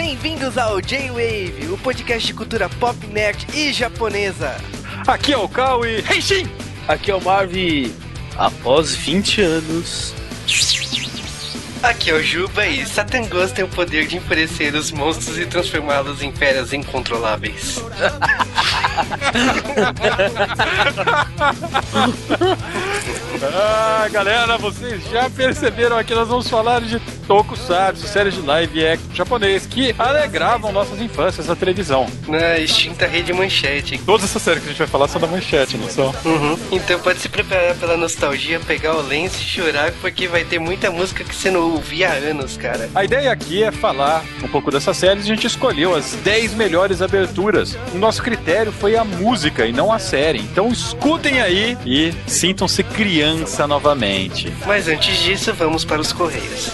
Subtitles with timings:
[0.00, 4.56] Bem-vindos ao J-Wave, o podcast de cultura pop, nerd e japonesa.
[5.04, 6.46] Aqui é o Cal e Henshin!
[6.86, 7.92] Aqui é o Marvi.
[8.36, 10.14] Após 20 anos.
[11.82, 16.22] Aqui é o Juba e Satangos tem o poder de enfurecer os monstros e transformá-los
[16.22, 17.82] em feras incontroláveis.
[23.42, 29.14] Ah, galera, vocês já perceberam aqui, nós vamos falar de Tokusatsu, séries de live action
[29.14, 32.06] japonês que alegravam nossas infâncias na televisão.
[32.26, 33.98] Na extinta rede manchete.
[33.98, 36.14] Todas essas séries que a gente vai falar são da manchete, não são?
[36.24, 36.58] Uhum.
[36.72, 40.90] Então pode se preparar pela nostalgia, pegar o lenço e chorar, porque vai ter muita
[40.90, 42.88] música que você não ouvia há anos, cara.
[42.94, 47.02] A ideia aqui é falar um pouco dessas séries a gente escolheu as 10 melhores
[47.02, 47.76] aberturas.
[47.92, 50.40] O nosso critério foi a música e não a série.
[50.40, 52.82] Então escutem aí e sintam-se
[53.28, 54.52] criança novamente.
[54.66, 56.72] Mas antes disso, vamos para os Correios.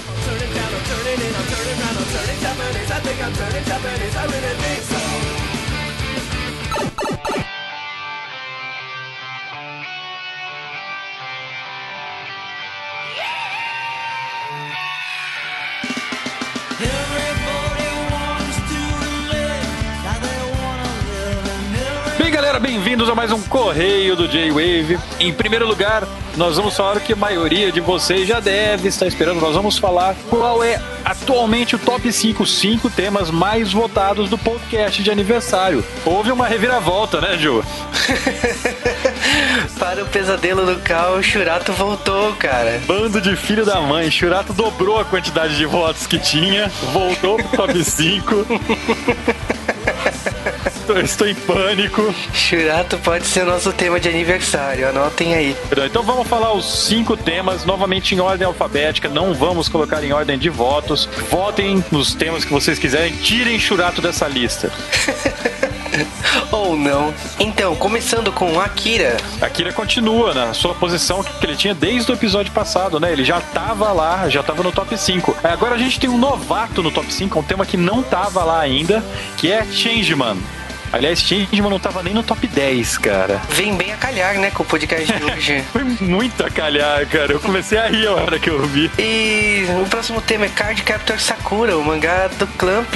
[22.54, 24.98] Galera, bem-vindos a mais um Correio do J-Wave.
[25.18, 29.06] Em primeiro lugar, nós vamos falar o que a maioria de vocês já deve estar
[29.06, 29.40] esperando.
[29.40, 35.02] Nós vamos falar qual é atualmente o top 5, 5 temas mais votados do podcast
[35.02, 35.84] de aniversário.
[36.04, 37.64] Houve uma reviravolta, né, Ju?
[39.78, 42.80] Para o pesadelo do Cal, o Churato voltou, cara.
[42.86, 44.10] Bando de filho da mãe.
[44.10, 48.46] Churato dobrou a quantidade de votos que tinha, voltou pro top 5.
[50.84, 52.14] Estou, estou em pânico.
[52.34, 55.56] Churato pode ser o nosso tema de aniversário, anotem aí.
[55.82, 59.08] Então vamos falar os cinco temas, novamente em ordem alfabética.
[59.08, 61.08] Não vamos colocar em ordem de votos.
[61.30, 63.16] Votem nos temas que vocês quiserem.
[63.16, 64.70] Tirem Churato dessa lista.
[66.52, 67.14] Ou não.
[67.38, 69.16] Então, começando com Akira.
[69.40, 73.10] Akira continua na sua posição que ele tinha desde o episódio passado, né?
[73.10, 75.34] Ele já tava lá, já tava no top 5.
[75.42, 78.60] Agora a gente tem um novato no top 5, um tema que não tava lá
[78.60, 79.02] ainda,
[79.38, 80.36] que é Changeman.
[80.94, 83.42] Aliás, Changeman não tava nem no top 10, cara.
[83.50, 85.64] Vem bem a calhar, né, com o podcast de hoje.
[85.72, 87.32] Foi muito a calhar, cara.
[87.32, 88.88] Eu comecei a rir a hora que eu vi.
[88.96, 92.94] E o próximo tema é Card Captor Sakura, o mangá do Clamp.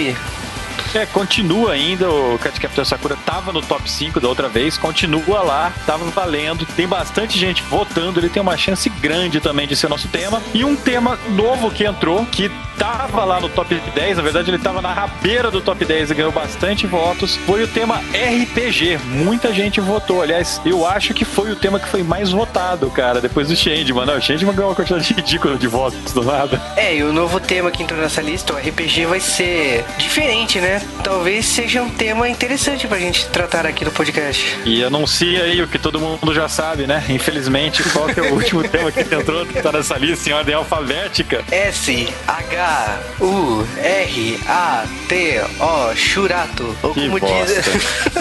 [0.94, 5.42] É, continua ainda, o Cat Captor Sakura tava no top 5 da outra vez, continua
[5.42, 9.88] lá, tava valendo, tem bastante gente votando, ele tem uma chance grande também de ser
[9.88, 10.42] nosso tema.
[10.54, 14.58] E um tema novo que entrou, que tava lá no top 10, na verdade ele
[14.58, 18.98] tava na rabeira do top 10 e ganhou bastante votos, foi o tema RPG.
[19.04, 23.20] Muita gente votou, aliás, eu acho que foi o tema que foi mais votado, cara,
[23.20, 24.06] depois do Changeman.
[24.06, 26.60] Não, o Changeman ganhou uma quantidade ridícula de votos do nada.
[26.76, 30.77] É, e o novo tema que entrou nessa lista, o RPG, vai ser diferente, né?
[31.02, 34.58] Talvez seja um tema interessante pra gente tratar aqui no podcast.
[34.64, 37.02] E anuncia aí o que todo mundo já sabe, né?
[37.08, 40.54] Infelizmente, qual que é o último tema que entrou, que tá nessa lista em ordem
[40.54, 41.44] alfabética?
[41.50, 46.76] S, H, U, R, A, T, O, churato.
[46.82, 47.64] Ou Que como diz.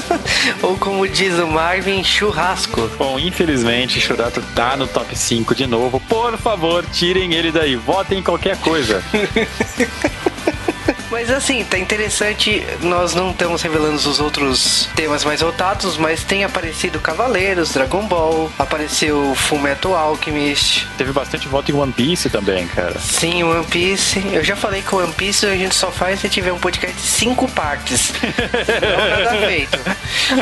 [0.64, 2.90] Ou como diz o Marvin, churrasco.
[2.98, 6.00] Bom, infelizmente, Churato tá no top 5 de novo.
[6.00, 7.76] Por favor, tirem ele daí.
[7.76, 9.04] Votem em qualquer coisa.
[11.10, 12.66] Mas assim, tá interessante.
[12.82, 18.52] Nós não estamos revelando os outros temas mais votados, mas tem aparecido Cavaleiros, Dragon Ball,
[18.60, 20.86] apareceu Fullmetal Alchemist.
[20.98, 23.00] Teve bastante voto em One Piece também, cara.
[23.00, 24.22] Sim, One Piece.
[24.32, 26.96] Eu já falei que o One Piece a gente só faz se tiver um podcast
[26.96, 28.12] de cinco partes.
[28.82, 29.80] não nada feito.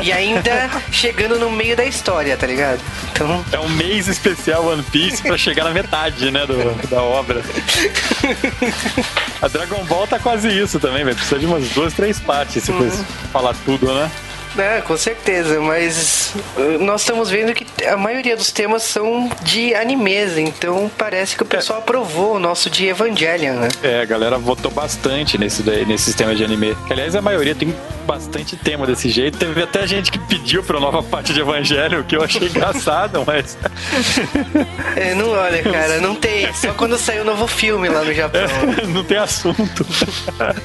[0.02, 2.80] E ainda chegando no meio da história, tá ligado?
[3.12, 7.42] Então, É um mês especial One Piece pra chegar na metade, né, do, da obra.
[9.42, 11.16] A Dragon Ball tá quase isso também, velho.
[11.16, 12.90] Precisa de umas duas, três partes se for
[13.32, 14.12] falar tudo, né?
[14.58, 19.76] É, com certeza, mas uh, nós estamos vendo que a maioria dos temas são de
[19.76, 23.68] animes, então parece que o pessoal aprovou o nosso de Evangelion, né?
[23.84, 26.76] É, a galera votou bastante nesse, nesse sistema de anime.
[26.88, 27.74] Que, aliás, a maioria tem
[28.06, 29.38] bastante tema desse jeito.
[29.38, 33.58] Teve até gente que pediu pra nova parte de Evangelho, que eu achei engraçado, mas.
[34.96, 36.52] É, não, olha, cara, não tem.
[36.54, 38.42] Só quando saiu o novo filme lá no Japão.
[38.88, 39.86] não tem assunto.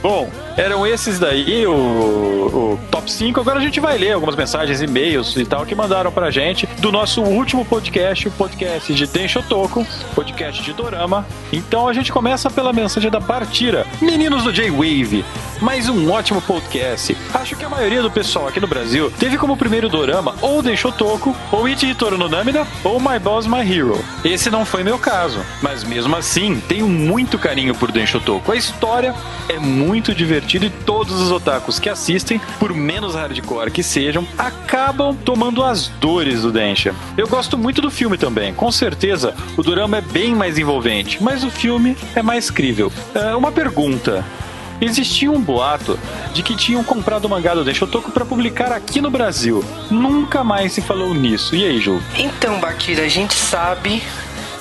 [0.00, 3.40] Bom, eram esses daí, o, o top 5.
[3.40, 6.66] Agora a gente gente vai ler algumas mensagens, e-mails e tal que mandaram pra gente
[6.78, 11.26] do nosso último podcast, o podcast de Denshotoku, podcast de Dorama.
[11.50, 13.86] Então a gente começa pela mensagem da Partira.
[14.00, 15.24] Meninos do J-Wave,
[15.62, 17.16] mais um ótimo podcast.
[17.32, 21.34] Acho que a maioria do pessoal aqui no Brasil teve como primeiro dorama ou Denshotoku,
[21.50, 24.04] ou Ichi Hitoro no Namida, ou My Boss My Hero.
[24.22, 28.52] Esse não foi meu caso, mas mesmo assim, tenho muito carinho por Denshotoku.
[28.52, 29.14] A história
[29.48, 35.16] é muito divertida e todos os otakus que assistem, por menos hardcore que sejam, acabam
[35.16, 36.94] tomando as dores do Densha.
[37.16, 38.52] Eu gosto muito do filme também.
[38.52, 42.92] Com certeza, o dorama é bem mais envolvente, mas o filme é mais crível.
[43.14, 44.24] É, uma pergunta.
[44.80, 45.98] Existia um boato
[46.32, 49.62] de que tinham comprado o mangá do Denshotoku para publicar aqui no Brasil.
[49.90, 51.54] Nunca mais se falou nisso.
[51.54, 52.00] E aí, Ju?
[52.16, 54.02] Então, Bakira, a gente sabe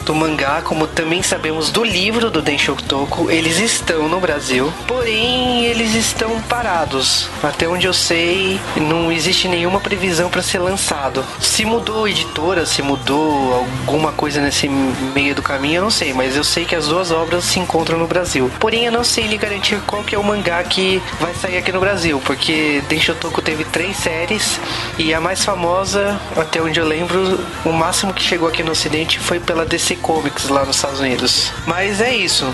[0.09, 5.93] do mangá, como também sabemos do livro do Denshotoku, eles estão no Brasil, porém eles
[5.93, 7.29] estão parados.
[7.43, 11.23] Até onde eu sei, não existe nenhuma previsão para ser lançado.
[11.39, 16.35] Se mudou editora, se mudou alguma coisa nesse meio do caminho, eu não sei, mas
[16.35, 18.49] eu sei que as duas obras se encontram no Brasil.
[18.59, 21.71] Porém, eu não sei lhe garantir qual que é o mangá que vai sair aqui
[21.71, 24.59] no Brasil, porque Denshotoku teve três séries
[24.97, 29.19] e a mais famosa, até onde eu lembro, o máximo que chegou aqui no ocidente
[29.19, 31.51] foi pela DC Comics lá nos Estados Unidos.
[31.65, 32.45] Mas é isso.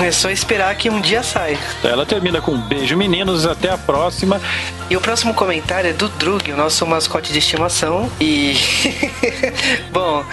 [0.00, 1.58] É só esperar que um dia sai.
[1.82, 3.46] Ela termina com um beijo, meninos.
[3.46, 4.40] Até a próxima.
[4.88, 8.10] E o próximo comentário é do Drug, o nosso mascote de estimação.
[8.20, 8.56] E.
[9.92, 10.24] Bom,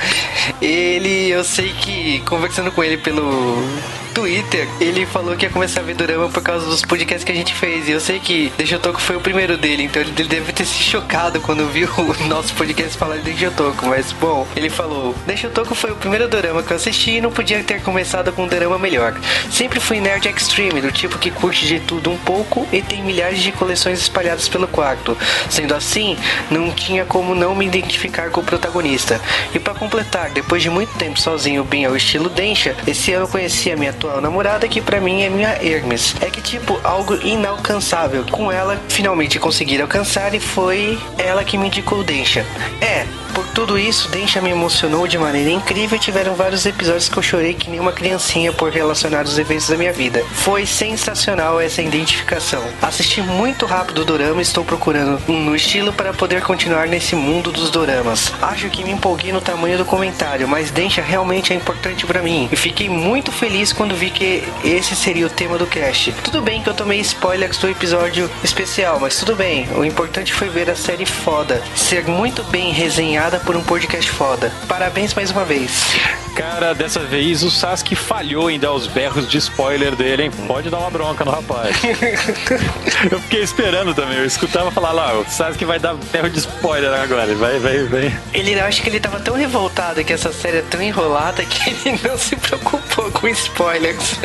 [0.62, 1.30] ele.
[1.30, 3.64] Eu sei que conversando com ele pelo
[4.14, 7.36] Twitter, ele falou que ia começar a ver Dorama por causa dos podcasts que a
[7.36, 7.88] gente fez.
[7.88, 11.40] E eu sei que Deixotoku foi o primeiro dele, então ele deve ter se chocado
[11.40, 13.86] quando viu o nosso podcast falar de Deixotoku.
[13.88, 17.64] Mas, bom, ele falou: Deixotoku foi o primeiro Dorama que eu assisti e não podia
[17.64, 19.20] ter começado com um Dorama melhor.
[19.50, 23.40] Sempre fui nerd extreme, do tipo que curte de tudo um pouco e tem milhares
[23.40, 25.18] de coleções espalhadas pelo quarto.
[25.50, 26.18] Sendo assim,
[26.50, 29.20] não tinha como não me identificar com o protagonista.
[29.54, 33.30] E para completar, depois de muito tempo sozinho, bem ao estilo Densha, esse ano eu
[33.30, 36.16] conheci a minha atual namorada, que para mim é minha Hermes.
[36.22, 38.26] É que tipo, algo inalcançável.
[38.32, 42.44] Com ela, finalmente consegui alcançar e foi ela que me indicou o Densha.
[42.82, 47.18] É, por tudo isso, Densha me emocionou de maneira incrível e tiveram vários episódios que
[47.18, 50.24] eu chorei que nem uma criancinha por relacionar os eventos da minha vida.
[50.34, 52.64] Foi sensacional essa identificação.
[52.82, 57.16] Assisti muito rápido o dorama e estou procurando um no estilo para poder continuar nesse
[57.16, 58.34] mundo dos doramas.
[58.42, 62.50] Acho que me empolguei no tamanho do comentário, mas Densha realmente é importante para mim
[62.52, 66.12] e fiquei muito feliz quando vi que esse seria o tema do cast.
[66.24, 69.68] Tudo bem que eu tomei spoilers do episódio especial, mas tudo bem.
[69.76, 74.52] O importante foi ver a série foda, ser muito bem resenhada por um podcast foda.
[74.68, 75.94] Parabéns mais uma vez.
[76.36, 80.32] Cara, dessa vez o Sasuke falhou em dar os berros de spoiler dele, hein?
[80.48, 81.76] Pode dar uma bronca no rapaz.
[83.12, 84.18] eu fiquei esperando também.
[84.18, 87.36] Eu escutava falar lá, o Sasuke vai dar berro de spoiler agora.
[87.36, 88.20] Vai, vai, vai.
[88.34, 91.70] Ele, eu acho que ele tava tão revoltado que essa série é tão enrolada que
[91.70, 94.20] ele não se preocupou com spoilers.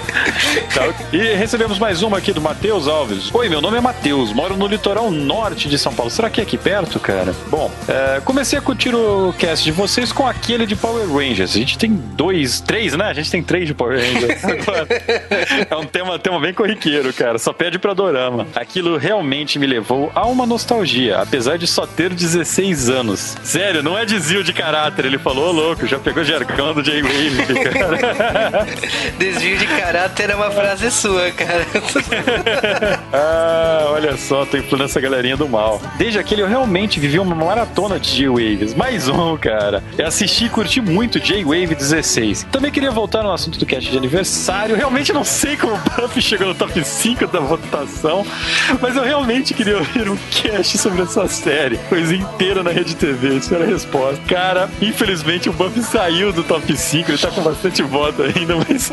[0.73, 3.35] Tá, e recebemos mais uma aqui do Matheus Alves.
[3.35, 6.11] Oi, meu nome é Matheus, moro no litoral norte de São Paulo.
[6.11, 7.35] Será que é aqui perto, cara?
[7.49, 11.55] Bom, é, comecei a curtir o cast de vocês com aquele de Power Rangers.
[11.55, 13.07] A gente tem dois, três, né?
[13.07, 14.45] A gente tem três de Power Rangers.
[14.45, 14.87] Agora,
[15.71, 17.39] é um tema, tema bem corriqueiro, cara.
[17.39, 18.47] Só pede pra dorama.
[18.55, 23.37] Aquilo realmente me levou a uma nostalgia, apesar de só ter 16 anos.
[23.43, 25.07] Sério, não é desvio de caráter.
[25.07, 28.67] Ele falou, ô louco, já pegou jargão do J-Wave, cara.
[29.19, 31.67] desvio de caráter é uma frase sua, cara.
[33.13, 35.81] ah, olha só, tô influindo essa galerinha do mal.
[35.97, 38.76] Desde aquele eu realmente vivi uma maratona de J-Waves.
[38.77, 39.83] Mais um, cara.
[39.97, 42.47] Eu assisti e curti muito J-Wave 16.
[42.53, 44.77] Também queria voltar no assunto do cast de aniversário.
[44.77, 48.27] Realmente não sei como o Buffy chegou no top 5 da votação,
[48.81, 51.79] mas eu realmente queria ouvir um cast sobre essa série.
[51.89, 53.37] Coisa inteira na Rede TV.
[53.37, 54.21] Isso era a resposta.
[54.29, 57.11] Cara, infelizmente o Buffy saiu do top 5.
[57.11, 58.91] Ele tá com bastante voto ainda, mas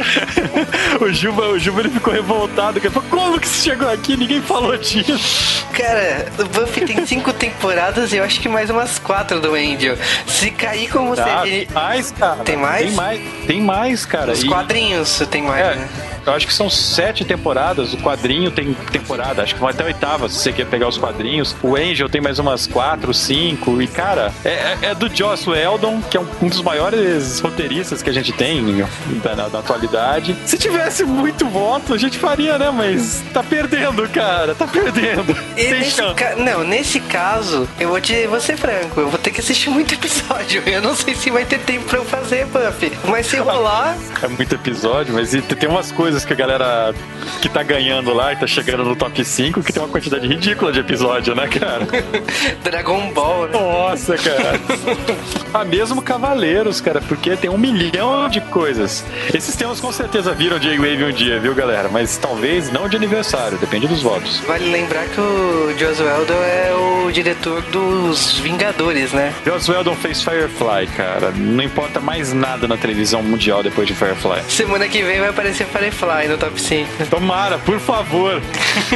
[1.02, 2.80] o Juba, o Juba ele ficou revoltado.
[2.80, 4.16] Ele falou, como que você chegou aqui?
[4.16, 5.66] Ninguém falou disso.
[5.74, 9.98] Cara, o Buffy tem cinco temporadas e eu acho que mais umas quatro do Angel.
[10.28, 11.50] Se cair como Tá, você.
[11.50, 12.44] tem mais, cara.
[12.44, 12.86] Tem mais?
[12.86, 14.32] Tem mais, tem mais cara.
[14.32, 15.90] Os E- quadrinhos tem mais, É, né?
[16.26, 17.94] Eu acho que são sete temporadas.
[17.94, 21.56] O quadrinho tem temporada, acho que vai até oitava, se você quer pegar os quadrinhos.
[21.62, 23.82] O Angel tem mais umas quatro, cinco.
[23.82, 28.02] E, cara, é, é- é do Joss Weldon, que é um, um dos maiores roteiristas
[28.02, 28.84] que a gente tem
[29.24, 30.36] da, na, da atualidade.
[30.46, 32.72] Se tivesse muito voto, a gente faria, né?
[32.72, 34.54] Mas tá perdendo, cara.
[34.56, 35.36] Tá perdendo.
[35.56, 39.40] Nesse ca- Não, nesse caso, eu vou te vou ser franco, eu vou ter que
[39.40, 40.62] assistir muito episódio.
[40.66, 42.92] Eu não sei se vai ter tempo pra eu fazer, Buffy.
[43.08, 46.94] Mas se rolar, É muito episódio, mas tem umas coisas coisas que a galera
[47.42, 50.72] que tá ganhando lá e tá chegando no top 5, que tem uma quantidade ridícula
[50.72, 51.88] de episódio, né, cara?
[52.64, 53.60] Dragon Ball, né?
[53.60, 54.60] Nossa, cara.
[55.54, 59.04] ah, mesmo Cavaleiros, cara, porque tem um milhão de coisas.
[59.34, 61.90] Esses temas com certeza viram J-Wave um dia, viu, galera?
[61.90, 64.40] Mas talvez não de aniversário, depende dos votos.
[64.42, 69.34] Vale lembrar que o Joss Whedon é o diretor dos Vingadores, né?
[69.46, 71.32] Joss Whedon fez Firefly, cara.
[71.32, 74.44] Não importa mais nada na televisão mundial depois de Firefly.
[74.48, 77.06] Semana que vem vai aparecer Firefly no top 5.
[77.10, 78.42] Tomara, por favor.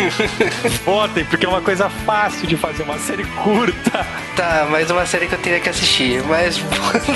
[0.84, 4.06] Votem, porque é uma coisa fácil de fazer, uma série curta.
[4.36, 6.22] Tá, mais uma série que eu teria que assistir.
[6.24, 6.58] Mas.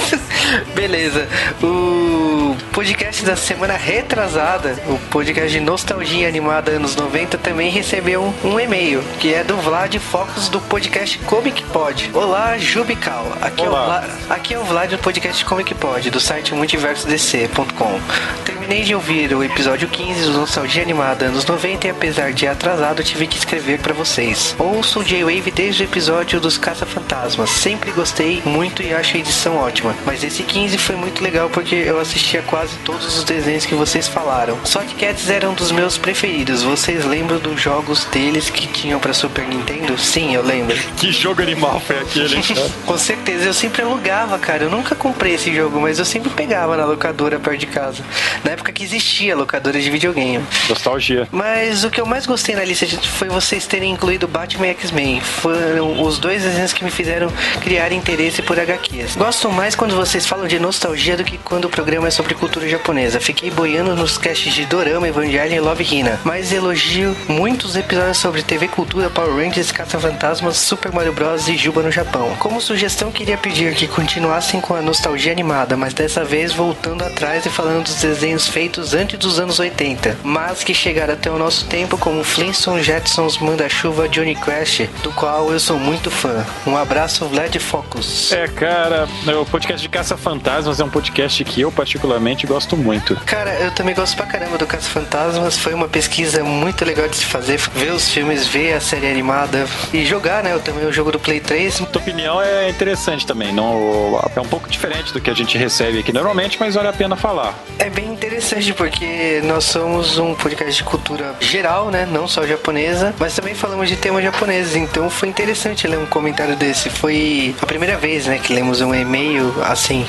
[0.73, 1.27] Beleza.
[1.61, 8.59] O podcast da semana retrasada, o podcast de nostalgia animada anos 90, também recebeu um,
[8.59, 12.09] e-mail, que é do Vlad Focus do podcast Comic Pod.
[12.13, 13.27] Olá, Jubical.
[13.41, 13.77] Aqui, Olá.
[13.77, 17.99] É o Vlad, aqui é o Vlad do podcast Comic Pod, do site multiversodc.com.
[18.45, 23.03] Terminei de ouvir o episódio 15 do Nostalgia Animada anos 90 e apesar de atrasado,
[23.03, 24.55] tive que escrever para vocês.
[24.57, 27.49] Ouço o J-Wave desde o episódio dos Caça-Fantasmas.
[27.49, 29.95] Sempre gostei muito e acho a edição ótima.
[30.05, 34.07] Mas esse 15 foi muito legal porque eu assistia quase todos os desenhos que vocês
[34.07, 34.57] falaram.
[34.63, 36.63] Só que Cats era um dos meus preferidos.
[36.63, 39.97] Vocês lembram dos jogos deles que tinham para Super Nintendo?
[39.97, 40.77] Sim, eu lembro.
[41.01, 42.41] Que jogo animal foi aquele?
[42.85, 44.63] Com certeza, eu sempre alugava, cara.
[44.63, 48.03] Eu nunca comprei esse jogo, mas eu sempre pegava na locadora perto de casa.
[48.43, 50.43] Na época que existia locadora de videogame.
[50.69, 51.27] Nostalgia.
[51.31, 55.21] Mas o que eu mais gostei na lista foi vocês terem incluído Batman e X-Men.
[55.21, 59.15] Foram os dois desenhos que me fizeram criar interesse por HQs.
[59.15, 62.67] Gosto mais quando vocês falam de nostalgia do que quando o programa é sobre cultura
[62.67, 63.19] japonesa.
[63.19, 66.19] Fiquei boiando nos casts de Dorama, Evangelion e Love Hina.
[66.23, 71.47] Mas elogio muitos episódios sobre TV Cultura, Power Rangers, Caça-Fantasmas, Super Mario Bros.
[71.47, 72.35] e Juba no Japão.
[72.39, 77.45] Como sugestão, queria pedir que continuassem com a nostalgia animada, mas dessa vez voltando atrás
[77.45, 81.65] e falando dos desenhos feitos antes dos anos 80, mas que chegaram até o nosso
[81.65, 86.45] tempo como Flintstones, Jetsons, Manda-Chuva, Johnny Quest, do qual eu sou muito fã.
[86.65, 88.31] Um abraço, Vlad Focus.
[88.31, 89.07] É, cara,
[89.39, 93.15] o podcast de Caça-Fantasmas é um podcast que eu particularmente gosto muito.
[93.25, 95.57] Cara, eu também gosto pra caramba do Caça-Fantasmas.
[95.57, 99.67] Foi uma pesquisa muito legal de se fazer, ver os filmes, ver a série animada
[99.93, 100.57] e jogar, né?
[100.59, 101.79] Também o jogo do Play 3.
[101.91, 103.53] Tua opinião é interessante também.
[103.53, 106.93] Não, é um pouco diferente do que a gente recebe aqui normalmente, mas vale a
[106.93, 107.57] pena falar.
[107.77, 112.07] É bem interessante porque nós somos um podcast de cultura geral, né?
[112.09, 114.77] Não só japonesa, mas também falamos de temas japoneses.
[114.77, 116.89] Então foi interessante ler um comentário desse.
[116.89, 120.05] Foi a primeira vez, né, que lemos um e-mail assim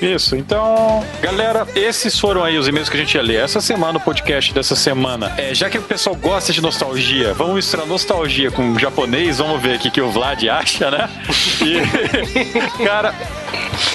[0.00, 3.40] isso, então, galera, esses foram aí os e-mails que a gente ia ler.
[3.40, 5.34] Essa semana, o podcast dessa semana.
[5.36, 9.76] É, já que o pessoal gosta de nostalgia, vamos misturar nostalgia com japonês, vamos ver
[9.76, 11.10] o que, que o Vlad acha, né?
[11.60, 11.82] E,
[12.84, 13.12] cara,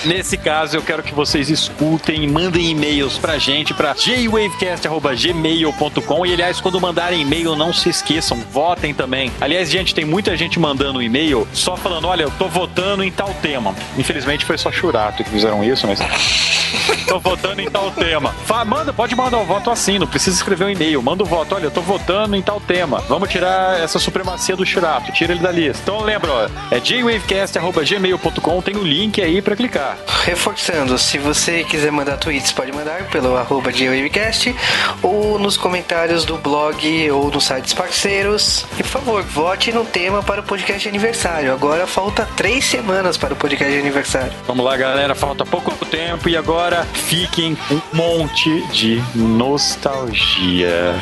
[0.05, 6.25] Nesse caso, eu quero que vocês escutem, mandem e-mails pra gente, pra jwavecast.gmail.com.
[6.25, 9.31] E aliás, quando mandarem e-mail, não se esqueçam, votem também.
[9.39, 13.33] Aliás, gente, tem muita gente mandando e-mail só falando: olha, eu tô votando em tal
[13.41, 13.73] tema.
[13.97, 15.99] Infelizmente foi só Churato que fizeram isso, mas.
[17.07, 18.33] tô votando em tal tema.
[18.45, 21.01] Fala, manda, pode mandar o voto assim, não precisa escrever um e-mail.
[21.01, 23.01] Manda o voto, olha, eu tô votando em tal tema.
[23.07, 25.79] Vamos tirar essa supremacia do Churato, tira ele da lista.
[25.83, 29.97] Então lembra, ó, é jwavecast.gmail.com, tem o um link aí para clicar.
[30.23, 34.55] Reforçando, se você quiser mandar tweets, pode mandar pelo arroba jwavecast
[35.01, 38.65] ou nos comentários do blog ou nos sites parceiros.
[38.79, 41.53] E por favor, vote no tema para o podcast de aniversário.
[41.53, 44.33] Agora falta três semanas para o podcast de aniversário.
[44.47, 50.95] Vamos lá, galera, falta pouco tempo e agora fiquem um monte de nostalgia.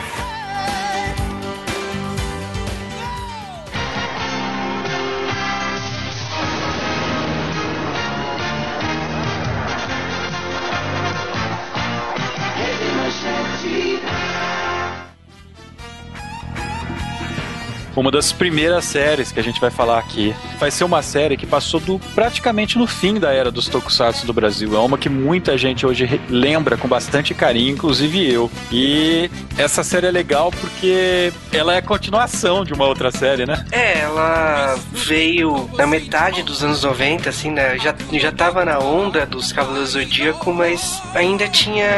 [17.95, 20.35] Uma das primeiras séries que a gente vai falar aqui.
[20.59, 24.33] Vai ser uma série que passou do, praticamente no fim da era dos tokusatsu do
[24.33, 24.75] Brasil.
[24.75, 28.49] É uma que muita gente hoje lembra com bastante carinho, inclusive eu.
[28.71, 33.65] E essa série é legal porque ela é a continuação de uma outra série, né?
[33.71, 37.77] É, ela veio na metade dos anos 90, assim, né?
[37.77, 41.89] Já, já tava na onda dos Cavaleiros do Zodíaco, mas ainda tinha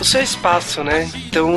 [0.00, 1.10] o seu espaço, né?
[1.26, 1.54] Então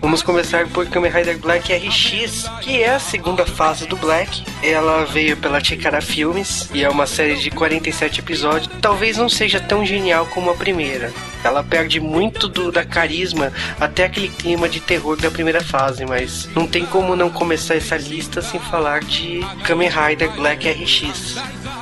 [0.00, 4.44] Vamos começar por Kamen Rider Black RX, que é a segunda fase do Black.
[4.62, 8.70] Ela veio pela Chikara Filmes e é uma série de 47 episódios.
[8.80, 11.12] Talvez não seja tão genial como a primeira.
[11.42, 16.48] Ela perde muito do, da carisma até aquele clima de terror da primeira fase, mas
[16.54, 21.36] não tem como não começar essa lista sem falar de Kamen Rider Black RX.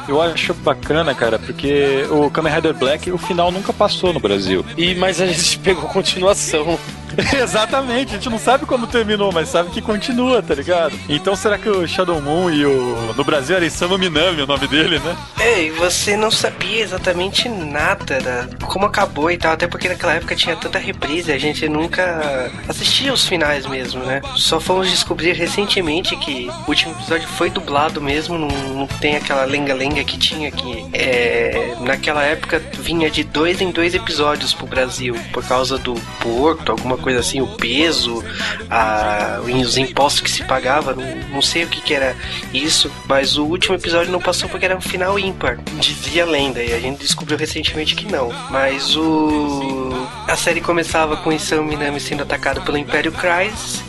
[0.09, 4.65] Eu acho bacana, cara, porque o Kamen Rider Black, o final nunca passou no Brasil.
[4.77, 6.79] E, mas a gente pegou continuação.
[7.43, 10.99] Exatamente, a gente não sabe como terminou, mas sabe que continua, tá ligado?
[11.09, 13.15] Então será que o Shadow Moon e o.
[13.17, 15.17] No Brasil era Isamu Minami o nome dele, né?
[15.41, 20.15] É, e você não sabia exatamente nada da como acabou e tal, até porque naquela
[20.15, 24.21] época tinha tanta reprise, a gente nunca assistia os finais mesmo, né?
[24.37, 29.45] Só fomos descobrir recentemente que o último episódio foi dublado mesmo, não, não tem aquela
[29.45, 35.15] lenga-lenga que tinha que é, naquela época vinha de dois em dois episódios pro Brasil,
[35.33, 38.25] por causa do porto, alguma coisa assim, o peso,
[38.71, 42.17] a, os impostos que se pagava, não, não sei o que, que era
[42.53, 46.63] isso, mas o último episódio não passou porque era um final ímpar, dizia a lenda,
[46.63, 48.33] e a gente descobriu recentemente que não.
[48.51, 49.91] Mas o.
[50.27, 53.83] A série começava com Isao Minami sendo atacado pelo Império Crisis,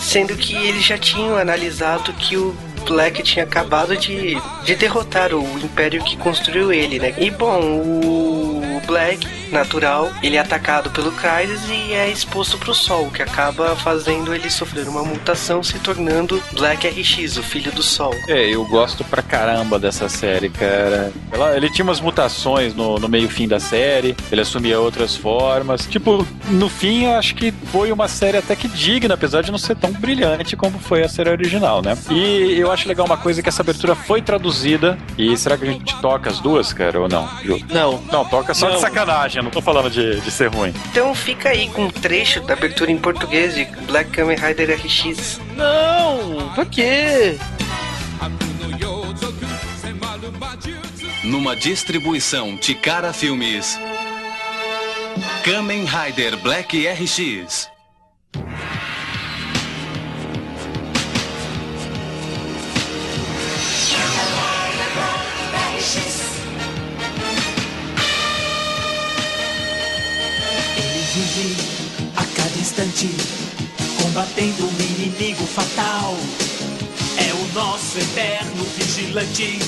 [0.00, 2.54] sendo que eles já tinham analisado que o
[2.86, 7.14] Black tinha acabado de, de derrotar o império que construiu ele, né?
[7.18, 13.10] E bom, o Black, natural, ele é atacado pelo Crisis e é exposto pro sol,
[13.10, 18.14] que acaba fazendo ele sofrer uma mutação, se tornando Black RX, o filho do sol.
[18.28, 21.12] É, eu gosto pra caramba dessa série, cara.
[21.32, 25.86] Ela, ele tinha umas mutações no, no meio-fim da série, ele assumia outras formas.
[25.86, 29.58] Tipo, no fim, eu acho que foi uma série até que digna, apesar de não
[29.58, 31.96] ser tão brilhante como foi a série original, né?
[32.10, 34.98] E eu acho legal uma coisa que essa abertura foi traduzida.
[35.18, 37.28] E será que a gente toca as duas, cara, ou não?
[37.44, 37.58] Ju?
[37.70, 38.00] Não.
[38.10, 38.80] Não, toca só de Não.
[38.80, 40.72] sacanagem, eu não tô falando de, de ser ruim.
[40.90, 45.40] Então fica aí com um trecho da abertura em português de Black Kamen Rider RX.
[45.54, 46.50] Não!
[46.54, 47.38] Pra quê?
[51.24, 53.78] Numa distribuição Ticara Filmes.
[55.44, 57.68] Kamen Rider Black RX.
[74.02, 76.14] Combatendo um inimigo fatal.
[77.16, 79.58] É o nosso eterno vigilante,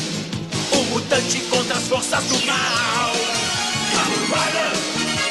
[0.73, 3.13] o mutante contra as forças do mal.
[3.93, 4.73] Kamen Rider,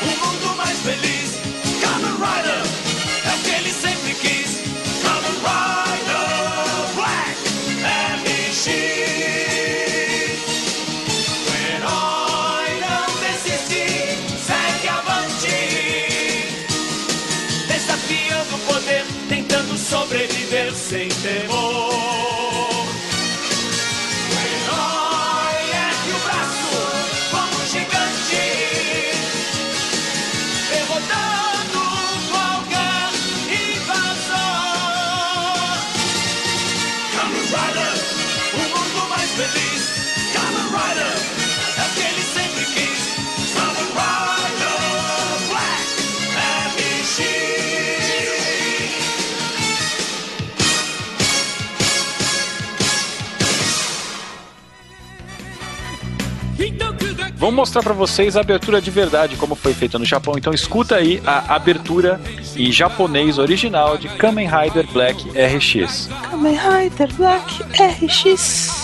[0.01, 1.37] o mundo mais feliz.
[1.79, 2.66] Kamen Rider,
[20.73, 21.76] sem temor.
[57.47, 60.33] Vamos mostrar pra vocês a abertura de verdade, como foi feita no Japão.
[60.37, 62.19] Então escuta aí a abertura
[62.57, 66.09] em japonês original de Kamen Rider Black RX.
[66.29, 68.76] Kamen Rider Black RX.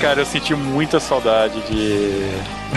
[0.00, 2.30] Cara, eu senti muita saudade de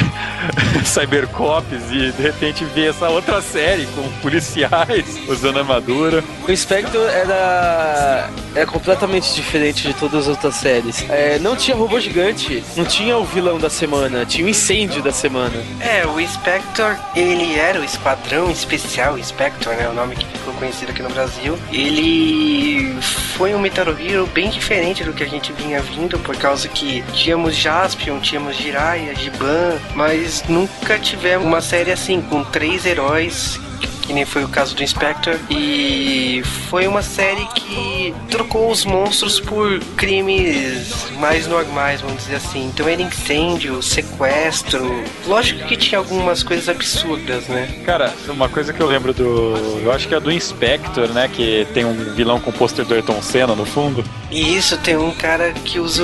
[0.86, 6.22] Cybercops e de repente ver essa outra série com policiais usando armadura.
[6.48, 11.06] O Spectre era, era completamente diferente de todas as outras séries.
[11.10, 15.12] É, não tinha robô gigante, não tinha o vilão da semana, tinha o incêndio da
[15.12, 15.56] semana.
[15.80, 19.88] É, o Spector, ele era o Esquadrão Especial Spector, né?
[19.88, 21.58] O nome que ficou conhecido aqui no Brasil.
[21.72, 22.94] Ele
[23.38, 27.02] foi um Metal Hero bem diferente do que a gente vinha vindo, por causa que
[27.14, 33.60] tínhamos Jaspion, tínhamos Jiraiya, Giban, mas nunca tivemos uma série assim, com três heróis
[34.04, 35.40] que nem foi o caso do Inspector.
[35.50, 42.66] E foi uma série que trocou os monstros por crimes mais normais, vamos dizer assim.
[42.66, 45.04] Então era incêndio, sequestro.
[45.26, 47.82] Lógico que tinha algumas coisas absurdas, né?
[47.86, 49.82] Cara, uma coisa que eu lembro do.
[49.84, 51.30] Eu acho que é do Inspector, né?
[51.34, 54.04] Que tem um vilão com pôster do Ayrton Senna no fundo.
[54.30, 56.04] E isso tem um cara que usa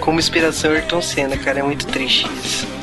[0.00, 1.60] como inspiração Ayrton Senna, cara.
[1.60, 2.75] É muito triste isso.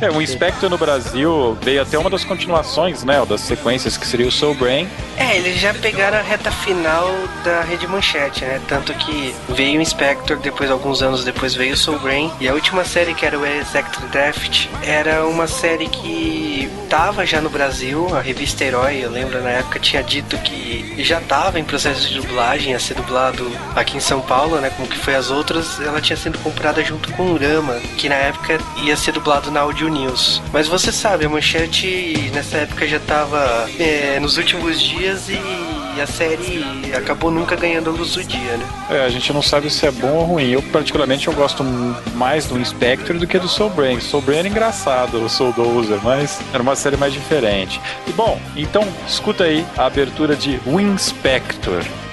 [0.00, 3.24] É, o Inspector no Brasil veio até uma das continuações, né?
[3.26, 4.88] Das sequências que seria o Soul Brain.
[5.16, 7.08] É, eles já pegaram a reta final
[7.44, 8.60] da Rede Manchete, né?
[8.66, 12.32] Tanto que veio o Inspector, depois, alguns anos depois, veio o Soul Brain.
[12.40, 17.40] E a última série, que era o Exact Draft, era uma série que tava já
[17.40, 21.64] no Brasil, a revista Herói, eu lembro na época, tinha dito que já tava em
[21.64, 24.70] processo de dublagem, ia ser dublado aqui em São Paulo, né?
[24.70, 28.16] Como que foi as outras, ela tinha sido comprada junto com o Rama, que na
[28.16, 30.40] época ia ser dublado na Audio News.
[30.52, 36.06] Mas você sabe, a Manchete nessa época já tava é, nos últimos dias e a
[36.06, 36.64] série
[36.96, 38.66] acabou nunca ganhando a luz do dia, né?
[38.90, 40.50] É, a gente não sabe se é bom ou ruim.
[40.50, 41.62] Eu, particularmente, eu gosto
[42.14, 44.00] mais do Inspector do que do Soul Brain.
[44.00, 47.80] Soul Brain era engraçado, o Soul Dozer, mas era uma série mais diferente.
[48.06, 51.84] E bom, então escuta aí a abertura de Winspector.
[51.84, 52.09] 心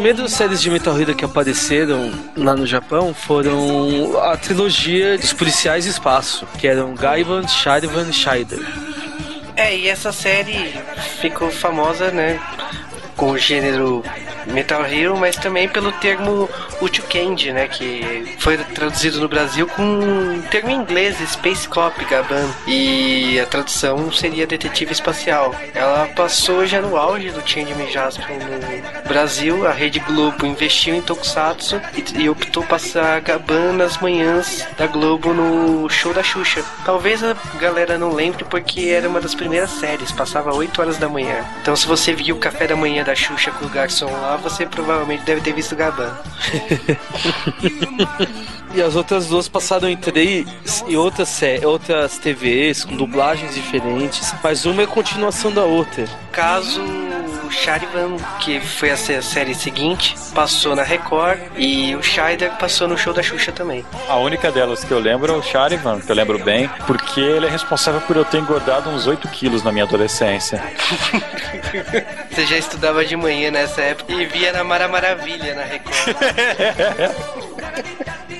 [0.00, 5.84] primeiras séries de Metal Hero que apareceram lá no Japão foram a trilogia dos policiais
[5.84, 8.60] de espaço, que eram Gaivan, Sharivan e Shider.
[9.54, 10.72] É, e essa série
[11.20, 12.40] ficou famosa, né?
[13.14, 14.02] Com o gênero
[14.46, 16.48] Metal Hero, mas também pelo termo
[16.80, 17.68] Uchukendi, né?
[17.68, 22.48] Que foi traduzido no Brasil com um termo em inglês, Space Cop, Gaban.
[22.66, 25.54] E a tradução seria Detetive Espacial.
[25.74, 28.69] Ela passou já no auge do Changeman Jasper no
[29.14, 29.66] Brasil.
[29.66, 35.34] A Rede Globo investiu em Tokusatsu e, e optou passar Gaban nas manhãs da Globo
[35.34, 36.64] no show da Xuxa.
[36.84, 41.08] Talvez a galera não lembre porque era uma das primeiras séries, passava 8 horas da
[41.08, 41.44] manhã.
[41.60, 44.64] Então se você viu o café da manhã da Xuxa com o garçom lá, você
[44.64, 46.16] provavelmente deve ter visto Gaban.
[48.72, 50.46] E as outras duas passaram em três
[50.86, 56.04] e outras, sé- outras TVs com dublagens diferentes, mas uma é continuação da outra.
[56.30, 56.80] caso
[57.50, 62.86] o Charivan, que foi a sé- série seguinte, passou na Record e o Scheider passou
[62.86, 63.84] no show da Xuxa também.
[64.08, 67.46] A única delas que eu lembro é o Charivan, que eu lembro bem, porque ele
[67.46, 70.62] é responsável por eu ter engordado uns 8 quilos na minha adolescência.
[72.30, 76.16] Você já estudava de manhã nessa época e via na Mara Maravilha na Record.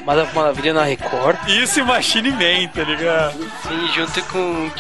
[0.05, 1.37] Mara- Maravilha na Record.
[1.49, 3.38] Isso e Machine Man, tá ligado?
[3.66, 4.70] Sim, junto com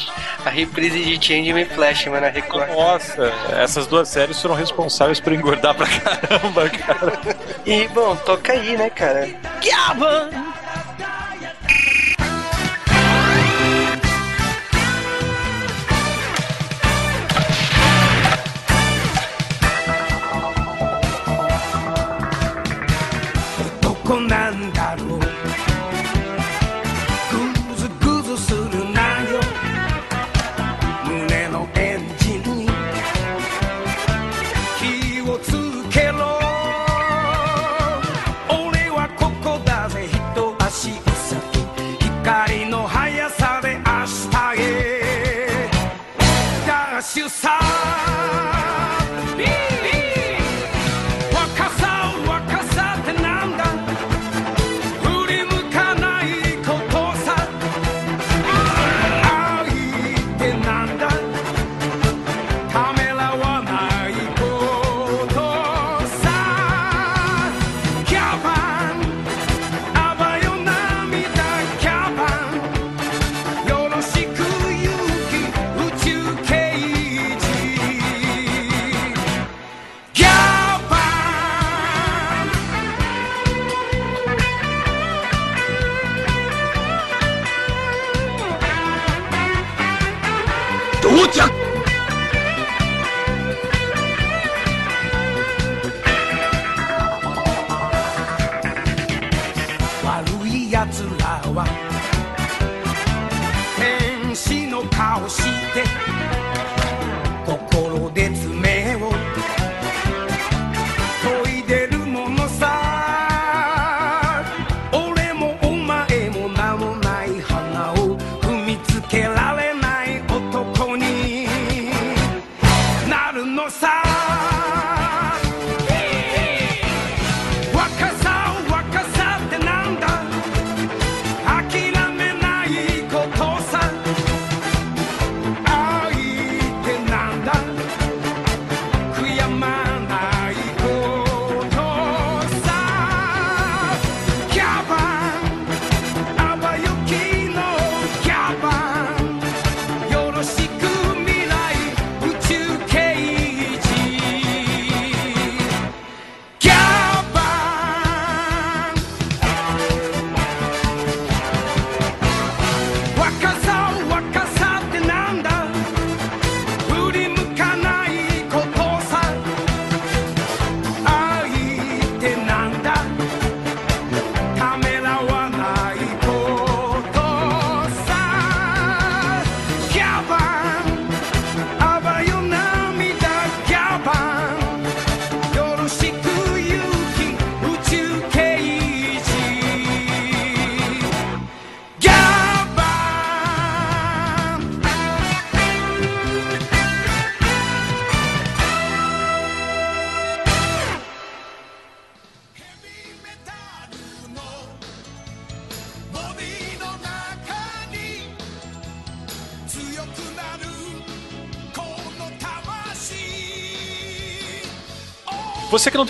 [0.48, 2.70] a reprise de Changeman Flashman na Record.
[2.70, 7.18] Nossa, essas duas séries foram responsáveis por engordar pra caramba, cara.
[7.66, 9.28] E bom, toca aí, né, cara?
[9.60, 10.39] 「ど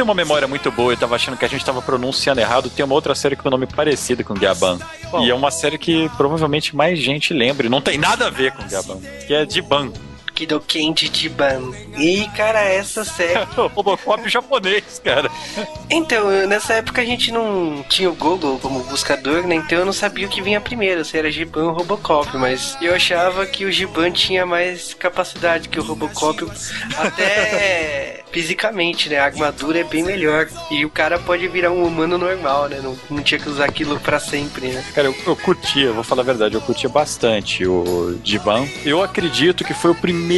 [0.00, 2.82] Tem uma memória muito boa e tava achando que a gente tava pronunciando errado, tem
[2.82, 4.78] uma outra série com o nome parecido com Gaban.
[5.10, 5.22] Qual?
[5.22, 7.68] E é uma série que provavelmente mais gente lembra.
[7.68, 8.98] Não tem nada a ver com Gaban.
[9.26, 9.92] Que é Diban.
[10.40, 11.70] Kidoken Jiban.
[11.98, 13.44] E, cara, essa série.
[13.74, 15.30] Robocop japonês, cara.
[15.90, 19.56] Então, nessa época a gente não tinha o Google como buscador, né?
[19.56, 22.34] Então eu não sabia o que vinha primeiro, se era Giban ou Robocop.
[22.38, 26.42] Mas eu achava que o Giban tinha mais capacidade que o Robocop,
[26.96, 29.18] até fisicamente, né?
[29.18, 30.48] A armadura é bem melhor.
[30.70, 32.80] E o cara pode virar um humano normal, né?
[32.82, 34.82] Não, não tinha que usar aquilo pra sempre, né?
[34.94, 38.66] Cara, eu, eu curtia, vou falar a verdade, eu curtia bastante o Diban.
[38.84, 40.29] Eu acredito que foi o primeiro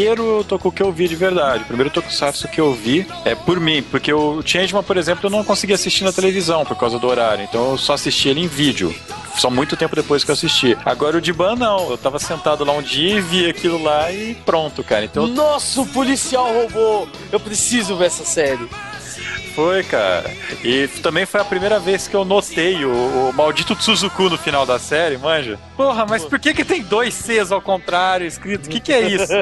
[0.49, 1.65] toku que eu vi de verdade.
[1.65, 5.31] O primeiro tokusatsu que eu vi é por mim, porque o Changeman, por exemplo, eu
[5.31, 8.47] não conseguia assistir na televisão por causa do horário, então eu só assistia ele em
[8.47, 8.95] vídeo.
[9.37, 10.77] Só muito tempo depois que eu assisti.
[10.85, 14.35] Agora o Diban não, eu tava sentado lá um dia e vi aquilo lá e
[14.35, 15.05] pronto, cara.
[15.05, 17.09] Então Nossa, o policial roubou!
[17.31, 18.69] Eu preciso ver essa série.
[19.55, 20.31] Foi, cara.
[20.65, 22.91] E também foi a primeira vez que eu notei o,
[23.29, 25.59] o maldito Suzuku no final da série, manja.
[25.77, 28.67] Porra, mas por que que tem dois Cs ao contrário escrito?
[28.67, 29.33] O que que é isso?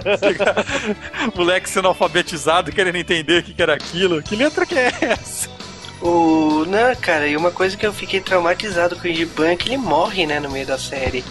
[1.34, 4.22] Moleque sendo alfabetizado, querendo entender o que que era aquilo.
[4.22, 5.48] Que letra que é essa?
[6.02, 6.64] O.
[6.66, 9.76] Não, cara, e uma coisa que eu fiquei traumatizado com o Giban é que ele
[9.76, 11.22] morre, né, no meio da série.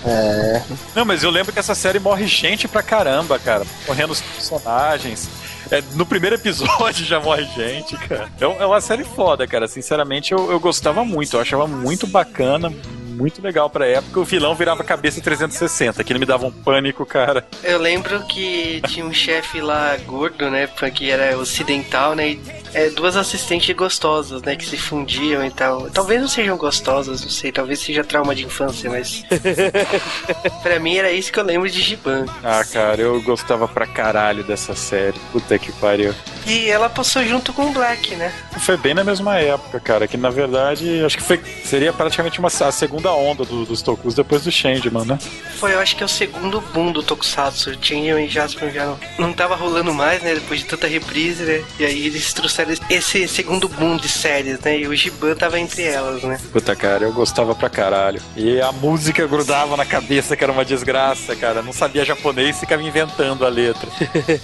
[0.96, 3.66] Não, mas eu lembro que essa série morre gente pra caramba, cara.
[3.88, 5.28] Morrendo os personagens.
[5.72, 8.30] É, no primeiro episódio já morre gente, cara.
[8.40, 9.68] É, é uma série foda, cara.
[9.68, 11.36] Sinceramente, eu, eu gostava muito.
[11.36, 12.74] Eu achava muito bacana,
[13.20, 14.20] muito legal pra época.
[14.20, 16.02] O vilão virava cabeça 360.
[16.02, 17.46] Aquilo me dava um pânico, cara.
[17.64, 20.68] Eu lembro que tinha um chefe lá gordo, né?
[20.94, 22.30] Que era ocidental, né?
[22.30, 22.42] E,
[22.74, 24.56] é, duas assistentes gostosas, né?
[24.56, 25.90] Que se fundiam e tal.
[25.90, 27.52] Talvez não sejam gostosas, não sei.
[27.52, 29.24] Talvez seja trauma de infância, mas.
[30.62, 32.26] pra mim era isso que eu lembro de Giban.
[32.44, 35.20] Ah, cara, eu gostava pra caralho dessa série.
[35.32, 36.14] Puta que pariu.
[36.48, 38.34] E ela passou junto com o Black, né?
[38.60, 40.08] Foi bem na mesma época, cara.
[40.08, 44.16] Que na verdade, acho que foi, seria praticamente uma, a segunda onda do- dos Tokus
[44.16, 45.20] depois do Changeman, né?
[45.60, 47.78] Foi, eu acho que é o segundo boom do Tokusatsu.
[47.82, 50.34] Changeman e Jasper já não, não tava rolando mais, né?
[50.36, 51.64] Depois de tanta reprise, né?
[51.80, 52.59] E aí eles trouxeram
[52.90, 54.80] esse segundo boom de séries, né?
[54.80, 56.40] E o Giban tava entre elas, né?
[56.52, 58.22] Puta, cara, eu gostava pra caralho.
[58.36, 61.62] E a música grudava na cabeça, que era uma desgraça, cara.
[61.62, 63.90] Não sabia japonês, ficava inventando a letra.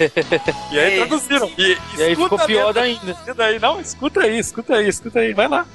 [0.72, 1.50] e aí traduziram.
[1.56, 3.16] E, E aí ficou pior letra ainda.
[3.26, 5.66] E daí, não, escuta aí, escuta aí, escuta aí, vai lá.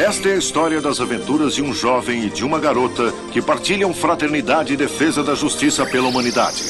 [0.00, 3.92] Esta é a história das aventuras de um jovem e de uma garota que partilham
[3.92, 6.62] fraternidade e defesa da justiça pela humanidade.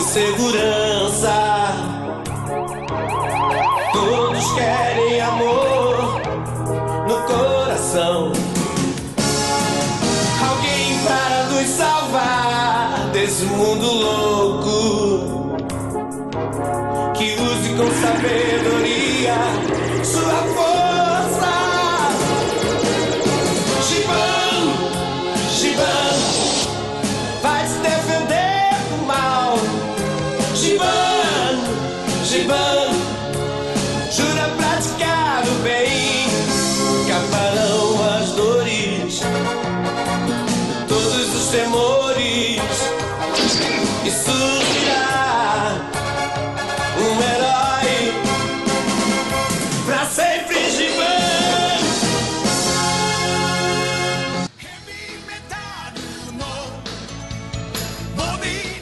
[0.00, 1.34] Insegurança.
[3.92, 5.09] Todos querem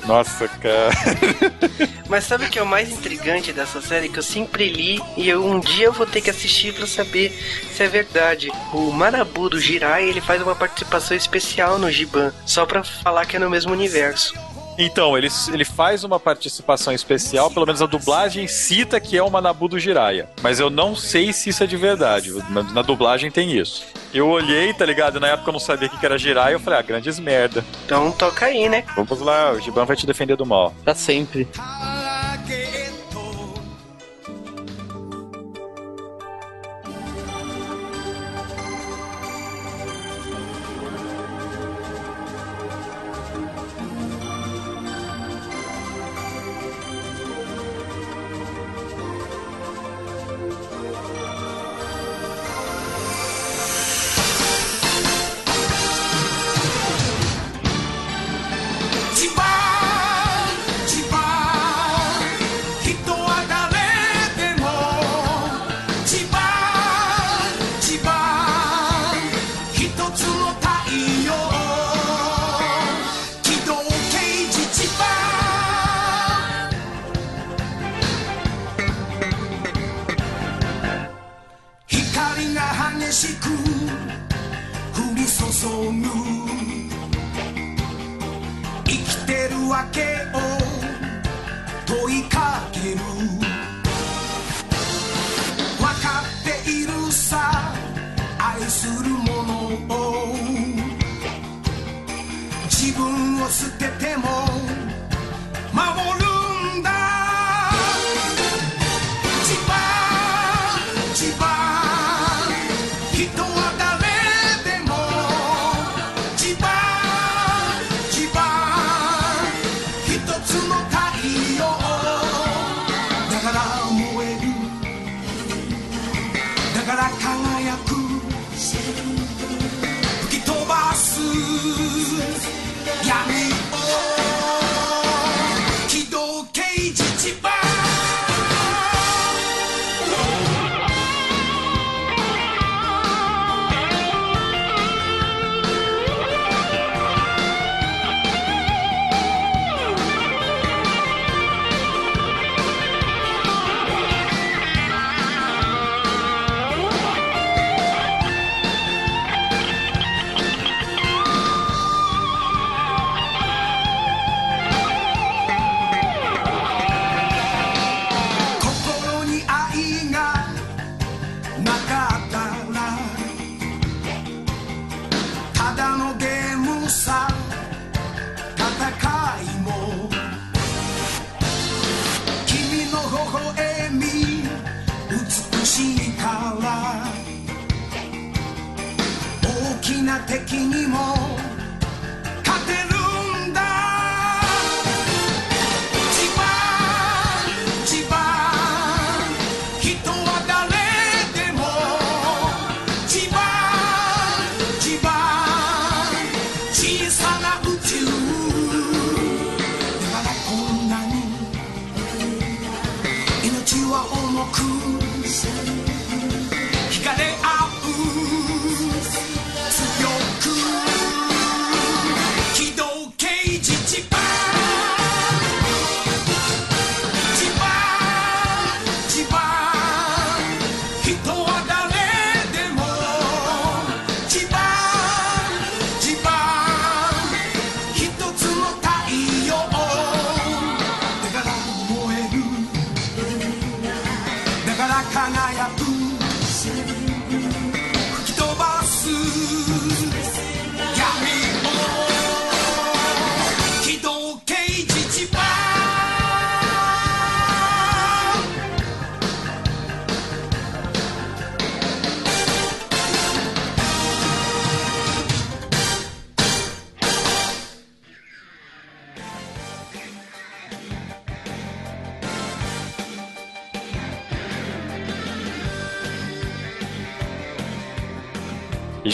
[0.09, 0.91] Nossa, cara.
[2.09, 4.09] Mas sabe o que é o mais intrigante dessa série?
[4.09, 7.31] Que eu sempre li e eu, um dia eu vou ter que assistir pra saber
[7.71, 8.49] se é verdade.
[8.73, 13.37] O Marabu do Jirai, ele faz uma participação especial no Giban, só pra falar que
[13.37, 14.33] é no mesmo universo.
[14.79, 19.29] Então, ele, ele faz uma participação especial, pelo menos a dublagem cita que é o
[19.31, 20.29] Manabu do Jiraiya.
[20.41, 22.33] Mas eu não sei se isso é de verdade.
[22.49, 23.85] Na, na dublagem tem isso.
[24.15, 25.19] Eu olhei, tá ligado?
[25.19, 27.65] Na época eu não sabia o que que era Jiraiya, eu falei, ah, grandes merda.
[27.85, 28.85] Então toca aí, né?
[28.97, 30.73] Vamos lá, o Giban vai te defender do mal.
[30.85, 31.49] Pra sempre.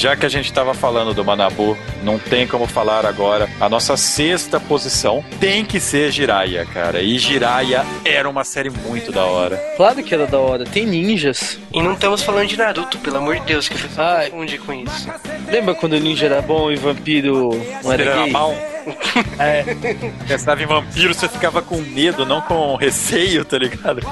[0.05, 3.48] Já que a gente tava falando do Manabu, não tem como falar agora.
[3.59, 7.00] A nossa sexta posição tem que ser Jiraiya, cara.
[7.00, 9.57] E Jiraiya era uma série muito da hora.
[9.78, 10.66] Claro que era da hora.
[10.66, 11.59] Tem ninjas.
[11.72, 14.28] E não estamos falando de Naruto, pelo amor de Deus, que você Ai.
[14.28, 15.09] confunde com isso.
[15.50, 17.48] Lembra quando o ninja era bom e vampiro
[17.82, 18.55] não era Era mal.
[19.38, 19.64] É.
[20.28, 24.02] Pensava em vampiro, você ficava com medo, não com receio, tá ligado?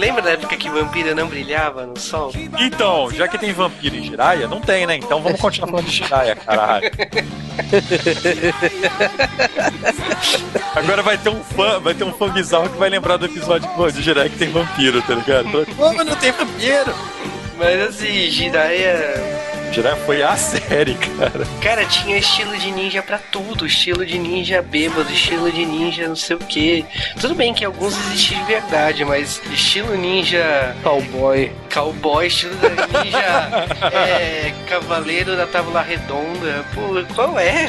[0.00, 2.32] Lembra da época que vampiro não brilhava no sol?
[2.58, 4.96] Então, já que tem vampiro em Jiraiya, não tem, né?
[4.96, 6.90] Então vamos continuar falando de Jiraiya, caralho.
[10.74, 13.68] Agora vai ter um fã, vai ter um fã bizarro que vai lembrar do episódio
[13.92, 15.66] de Jiraiya que tem vampiro, tá ligado?
[15.76, 16.94] Como não tem vampiro?
[17.58, 19.49] Mas assim, Jiraiya.
[19.72, 21.46] Jiraiya foi a série, cara.
[21.62, 23.66] Cara, tinha estilo de ninja pra tudo.
[23.66, 26.84] Estilo de ninja bêbado, estilo de ninja não sei o que.
[27.20, 31.52] Tudo bem que alguns existiam de verdade, mas estilo ninja Cowboy.
[31.72, 32.54] cowboy, estilo
[33.04, 36.64] ninja é, cavaleiro da tábua redonda.
[36.74, 37.68] Pô, qual é?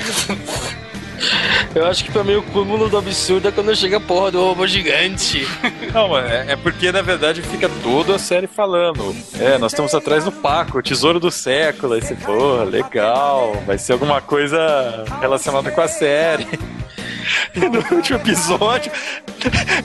[1.73, 4.43] Eu acho que pra mim o cúmulo do absurdo é quando chega a porra do
[4.43, 5.47] robô gigante.
[5.93, 9.15] Não, é, é porque na verdade fica toda a série falando.
[9.39, 11.93] É, nós estamos atrás do Paco, o tesouro do século.
[11.93, 16.47] Aí você, porra, legal, vai ser alguma coisa relacionada com a série.
[17.55, 18.91] No último episódio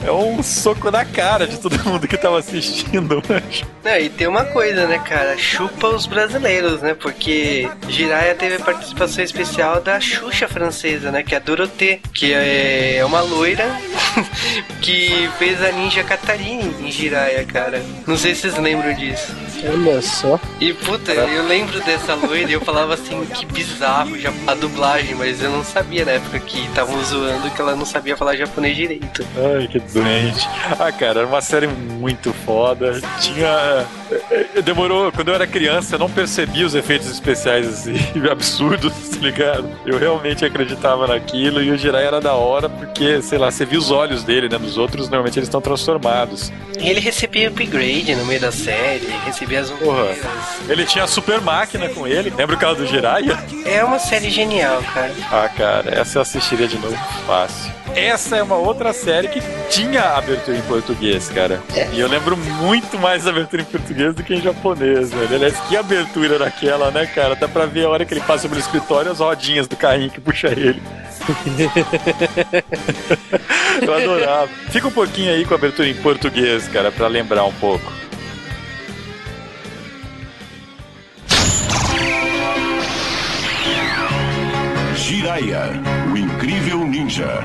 [0.07, 3.23] é um soco na cara de todo mundo que tava assistindo.
[3.29, 5.37] mas- Não, e tem uma coisa, né, cara?
[5.39, 6.95] Chupa os brasileiros, né?
[6.95, 11.23] Porque Jiraiya teve participação especial da Xuxa francesa, né?
[11.23, 13.65] Que é a Dorothée, que é uma loira
[14.81, 17.83] que fez a ninja Catarine em Jiraiya, cara.
[18.07, 19.35] Não sei se vocês lembram disso.
[19.65, 20.39] Olha só.
[20.61, 25.15] E puta, eu lembro dessa loira e eu falava assim, que bizarro já a dublagem,
[25.15, 28.77] mas eu não sabia na época que estavam zoando que ela não sabia falar japonês
[28.77, 29.27] direito.
[29.37, 30.49] Ai, que doente.
[30.79, 33.01] Ah, cara, era uma série muito foda.
[33.21, 33.87] Tinha.
[34.31, 35.11] eh, Demorou.
[35.13, 37.95] Quando eu era criança, eu não percebia os efeitos especiais assim,
[38.31, 39.69] absurdos, tá ligado?
[39.87, 43.79] Eu realmente acreditava naquilo e o Jirai era da hora porque, sei lá, você viu
[43.79, 44.59] os olhos dele, né?
[44.59, 46.53] Nos outros, normalmente eles estão transformados.
[46.79, 49.46] E ele recebia upgrade no meio da série, recebia
[49.79, 50.15] Porra.
[50.69, 52.31] Ele tinha a super máquina com ele.
[52.31, 53.39] Lembra o cara do Jiraiya?
[53.65, 55.15] É uma série genial, cara.
[55.31, 57.73] Ah, cara, essa eu assistiria de novo fácil.
[57.95, 59.41] Essa é uma outra série que
[59.71, 61.63] tinha abertura em português, cara.
[61.93, 65.35] E eu lembro muito mais da abertura em português do que em japonês, velho.
[65.35, 67.35] Aliás, que abertura daquela, né, cara?
[67.35, 70.21] Dá pra ver a hora que ele passa pelo escritório as rodinhas do carrinho que
[70.21, 70.83] puxa ele.
[73.81, 74.49] eu adorava.
[74.71, 77.91] Fica um pouquinho aí com a abertura em português, cara, pra lembrar um pouco.
[85.27, 87.43] Jiraiya, o incrível ninja.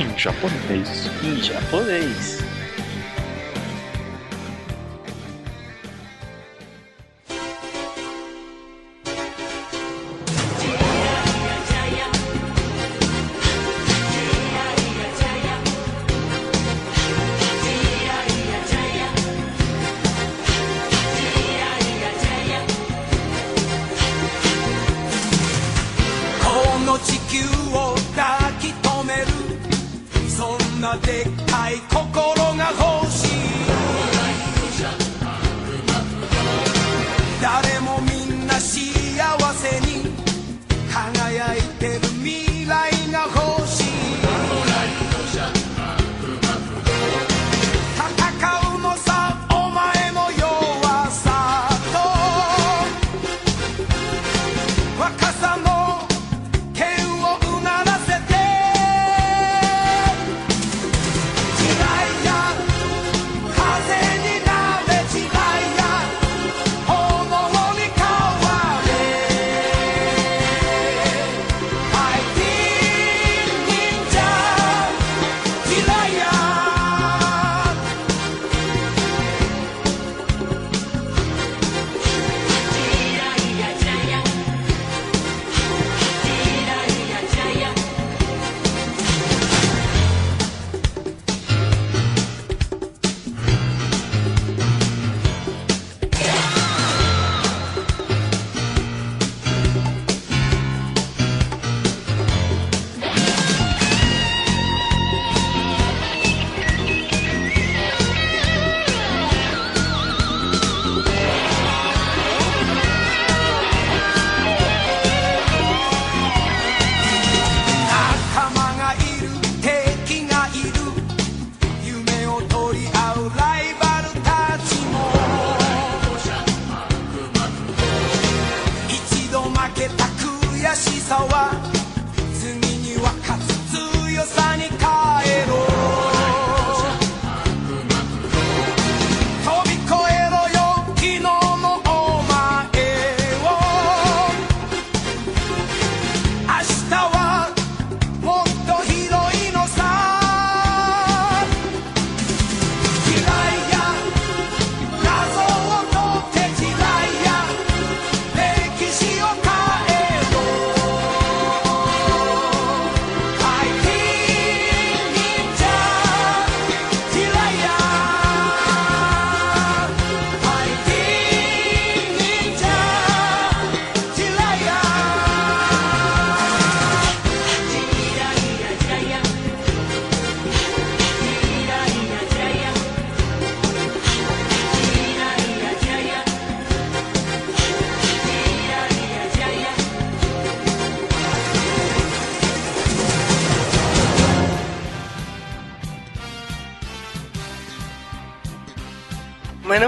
[0.00, 1.08] Em japonês.
[1.22, 2.45] Em japonês.「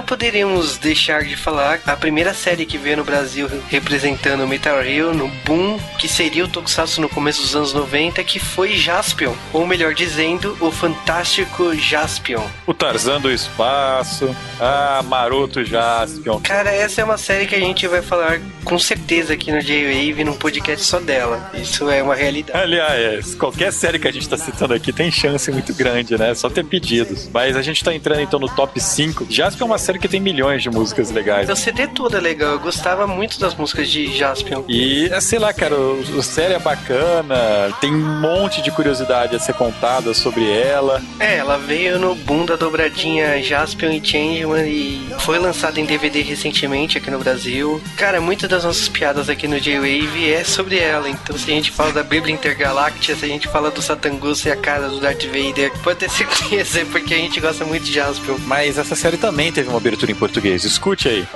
[0.09, 5.14] poderíamos deixar de falar a primeira série que veio no Brasil representando o Metal Hero
[5.14, 9.34] no boom, que seria o Tokusatsu no começo dos anos 90, que foi Jaspion.
[9.52, 12.44] Ou melhor dizendo, o fantástico Jaspion.
[12.66, 14.34] O Tarzan do Espaço.
[14.59, 16.40] Ah, Maroto Jaspion.
[16.40, 20.24] Cara, essa é uma série que a gente vai falar com certeza aqui no J-Wave,
[20.24, 21.50] num podcast só dela.
[21.54, 22.59] Isso é uma realidade.
[22.59, 26.34] Aliás, qualquer série que a gente tá citando aqui tem chance muito grande, né?
[26.34, 27.28] Só ter pedidos.
[27.32, 29.26] Mas a gente tá entrando então no top 5.
[29.28, 31.49] Jaspion é uma série que tem milhões de músicas legais.
[31.49, 34.64] O CD todo é legal, eu gostava muito das músicas de Jaspion.
[34.68, 37.36] E, é, sei lá, cara, o, o série é bacana,
[37.80, 41.03] tem um monte de curiosidade a ser contada sobre ela.
[41.18, 46.22] É, ela veio no boom da dobradinha Jaspion e Changeman e foi lançada em DVD
[46.22, 47.82] recentemente aqui no Brasil.
[47.96, 51.09] Cara, muitas das nossas piadas aqui no J-Wave é sobre ela.
[51.09, 54.53] Então, se a gente fala da Bíblia Intergaláctica, se a gente fala do Satangusso e
[54.53, 58.36] a cara do Darth Vader, pode ter certeza, porque a gente gosta muito de Jaspion.
[58.46, 59.80] Mas essa série também teve uma
[60.11, 60.64] em português.
[60.64, 61.26] Escute aí.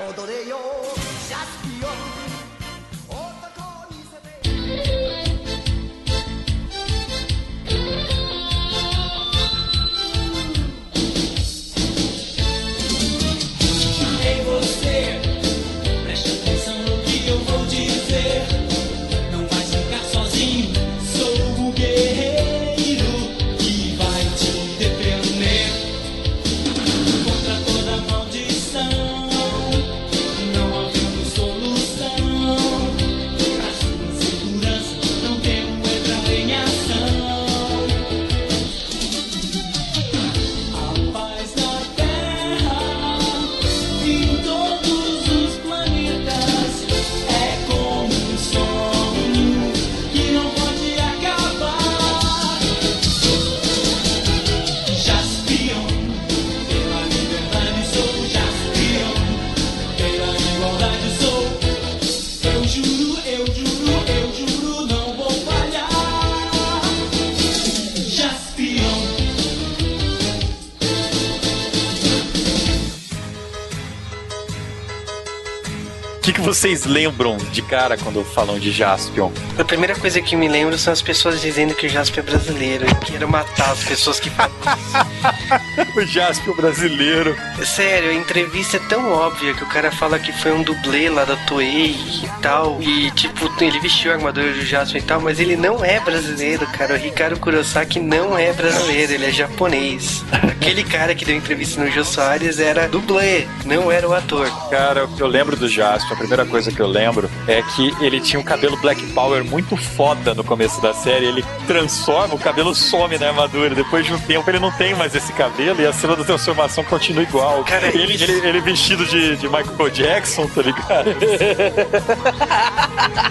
[76.82, 79.30] Vocês lembram de cara quando falam de Jaspion?
[79.58, 82.84] A primeira coisa que me lembro são as pessoas dizendo que o Jaspion é brasileiro.
[82.88, 84.52] Eu quero matar as pessoas que falam
[85.96, 87.36] o Jaspion brasileiro.
[87.64, 91.24] Sério, a entrevista é tão óbvia que o cara fala que foi um dublê lá
[91.24, 91.90] da Toei
[92.22, 92.80] e tal.
[92.80, 96.66] E, tipo, ele vestiu a armadura do Jasper e tal, mas ele não é brasileiro,
[96.68, 96.94] cara.
[96.94, 100.24] O Ricardo Kurosaki não é brasileiro, ele é japonês.
[100.32, 104.50] Aquele cara que deu entrevista no Jô Soares era dublê, não era o ator.
[104.70, 107.94] Cara, o que eu lembro do Jaspion, a primeira coisa que eu lembro é que
[108.00, 111.26] ele tinha um cabelo Black Power muito foda no começo da série.
[111.26, 113.74] Ele transforma, o cabelo some na armadura.
[113.74, 115.41] Depois de um tempo ele não tem mais esse cabelo
[115.78, 117.64] e a cena da transformação continua igual.
[117.64, 121.10] Cara, ele, isso- ele, ele vestido de, de Michael Jackson, tá ligado?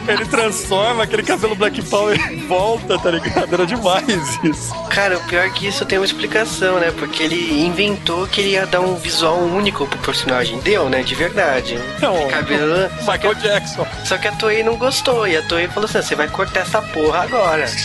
[0.07, 3.53] ele transforma aquele cabelo Black Power e volta, tá ligado?
[3.53, 4.73] Era demais isso.
[4.89, 6.91] Cara, o pior é que isso tem uma explicação, né?
[6.97, 10.59] Porque ele inventou que ele ia dar um visual único pro personagem.
[10.59, 11.03] Deu, né?
[11.03, 11.79] De verdade.
[12.01, 12.89] Não, Cabelo.
[13.01, 13.85] Michael Jackson.
[14.05, 15.27] Só que a Toei não gostou.
[15.27, 17.65] E a Toei falou assim: você vai cortar essa porra agora.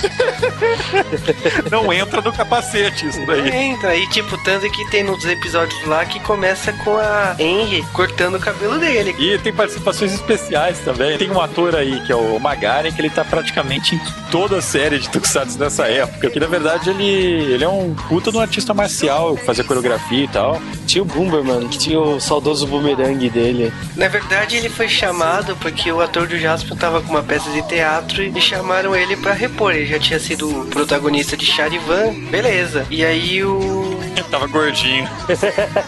[1.71, 3.49] Não entra no capacete isso daí.
[3.51, 3.95] Entra.
[3.97, 8.41] E tipo, tanto que tem nos episódios lá que começa com a Henry cortando o
[8.41, 9.15] cabelo dele.
[9.19, 11.19] E tem participações especiais também.
[11.19, 14.01] Tem um ator aí, que é o Magaren, que ele tá praticamente em
[14.31, 16.31] toda a série de Tokusatsu dessa época.
[16.31, 20.29] Que na verdade ele, ele é um puta de um artista marcial, fazia coreografia e
[20.29, 20.63] tal.
[20.87, 23.71] Tinha o Boomerman, que tinha o saudoso boomerang dele.
[23.97, 27.61] Na verdade, ele foi chamado porque o ator do Jasper tava com uma peça de
[27.69, 29.75] teatro e chamaram ele pra repor.
[29.75, 32.87] Ele já tinha sido protagonista de Charivan, beleza.
[32.91, 34.06] E aí o.
[34.31, 35.09] Tava gordinho.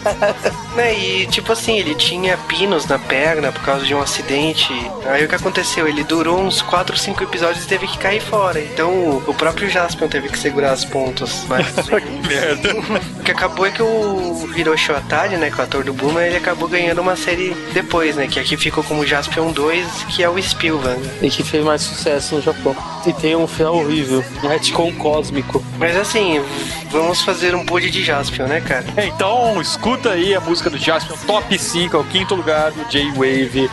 [0.75, 4.71] Né, e tipo assim, ele tinha pinos na perna por causa de um acidente.
[5.07, 5.87] Aí o que aconteceu?
[5.87, 8.59] Ele durou uns 4 ou 5 episódios e teve que cair fora.
[8.61, 11.43] Então o- próprio Jaspion teve que segurar as pontas.
[11.47, 12.73] Mas que merda.
[13.19, 16.23] o que acabou é que o Hiroshi Atari, né, que é o ator do Buma,
[16.23, 18.27] ele acabou ganhando uma série depois, né?
[18.27, 21.01] Que aqui ficou como Jaspion 2, que é o Spielberg.
[21.21, 22.75] E que fez mais sucesso no Japão.
[23.05, 25.63] E tem um final horrível, um retcon cósmico.
[25.77, 26.41] Mas assim,
[26.91, 28.85] vamos fazer um pod de Jaspion, né, cara?
[28.97, 33.69] Então, escuta aí a música do Jaspion Top 5, é o quinto lugar do J-Wave.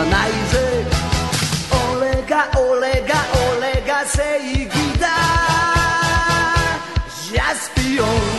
[0.00, 0.56] はないぜ。
[2.00, 3.14] 俺が俺が
[3.58, 4.22] 俺が正
[4.64, 5.08] 義だ。
[7.30, 8.29] ジャスピオン。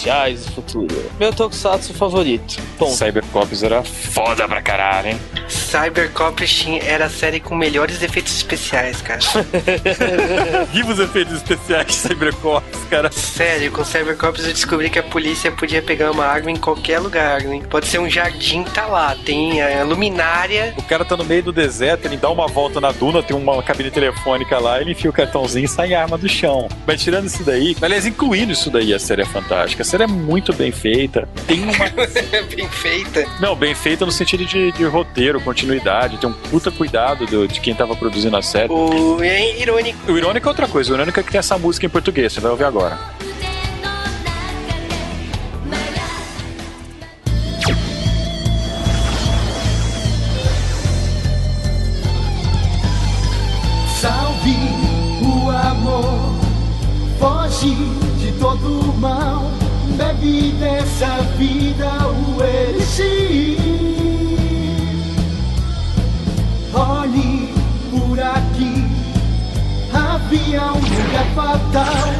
[0.00, 1.10] Policiais do futuro.
[1.18, 2.60] Meu tokusatsu favorito.
[2.78, 2.96] Ponto.
[2.96, 5.20] Cybercops era foda pra caralho, hein?
[5.48, 9.20] Cybercop Shin era a série com melhores efeitos especiais, cara.
[10.72, 13.10] Viva os efeitos especiais de Cybercops, cara.
[13.40, 17.40] Sério, com Cybercops eu descobri que a polícia podia pegar uma água em qualquer lugar,
[17.40, 17.62] né?
[17.70, 19.16] Pode ser um jardim, tá lá.
[19.24, 20.74] Tem a luminária.
[20.76, 23.62] O cara tá no meio do deserto, ele dá uma volta na duna, tem uma
[23.62, 26.68] cabine telefônica lá, ele enfia o cartãozinho e sai a arma do chão.
[26.86, 29.82] Mas tirando isso daí, aliás, incluindo isso daí, a série é fantástica.
[29.82, 31.26] A série é muito bem feita.
[31.46, 31.70] Tem uma.
[32.54, 33.24] Bem feita.
[33.40, 36.18] Não, bem feita no sentido de, de roteiro, continuidade.
[36.18, 38.70] Tem um puta cuidado do- de quem tava produzindo a série.
[38.70, 40.12] O é irônico.
[40.12, 40.92] O irônico é outra coisa.
[40.92, 42.32] O irônico é que tem essa música em português.
[42.34, 42.98] Você vai ouvir agora.
[57.60, 59.50] De todo mal,
[59.98, 63.58] bebe dessa vida o elixir.
[66.72, 67.52] Olhe
[67.90, 68.86] por aqui,
[69.92, 72.14] havia um lugar fatal,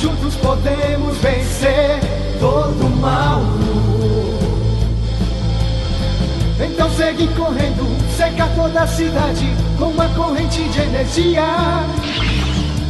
[0.00, 2.00] juntos podemos vencer
[2.40, 3.42] todo mal.
[6.58, 7.86] Então segue correndo,
[8.16, 11.46] seca toda a cidade com uma corrente de energia.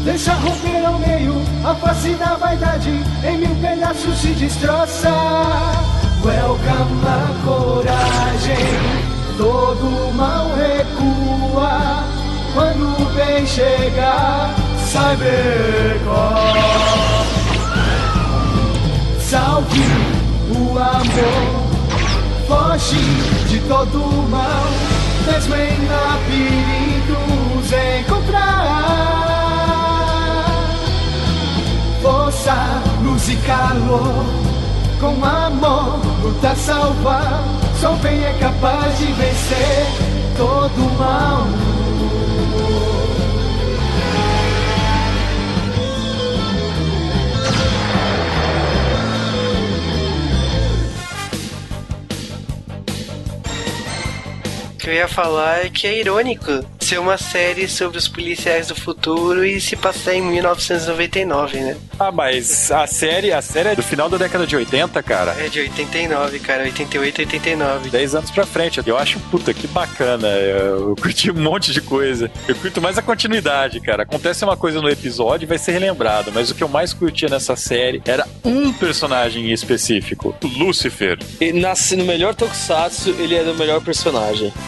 [0.05, 1.35] Deixa romper ao meio
[1.65, 2.91] a face da vaidade,
[3.23, 5.11] em mil pedaços se destroça.
[6.25, 8.57] Welcome a coragem,
[9.37, 12.05] todo mal recua.
[12.55, 14.55] Quando o bem chegar,
[14.87, 16.59] Cybercop.
[19.21, 19.85] Salve
[20.57, 21.71] o amor
[22.51, 22.97] foge
[23.49, 23.99] de todo
[24.29, 24.67] mal,
[25.25, 29.20] mesmo em labirintos encontrar
[32.01, 32.55] força,
[33.03, 34.25] luz e calor,
[34.99, 37.45] com amor, lutar, salvar.
[37.81, 39.87] Só bem é capaz de vencer
[40.37, 41.47] todo mal.
[54.73, 56.80] O que eu ia falar é que é irônico.
[56.91, 61.76] Ser uma série sobre os policiais do futuro e se passar em 1999, né?
[61.97, 65.36] Ah, mas a série, a série é do final da década de 80, cara.
[65.38, 67.91] É de 89, cara, 88 89.
[67.91, 68.82] 10 anos pra frente.
[68.84, 70.26] Eu acho, puta, que bacana.
[70.26, 72.28] Eu, eu curti um monte de coisa.
[72.49, 74.03] Eu curto mais a continuidade, cara.
[74.03, 77.28] Acontece uma coisa no episódio e vai ser relembrado, mas o que eu mais curtia
[77.28, 81.20] nessa série era um personagem em específico, o Lucifer.
[81.41, 84.53] E nasce no melhor Tokusatsu, ele era o melhor personagem.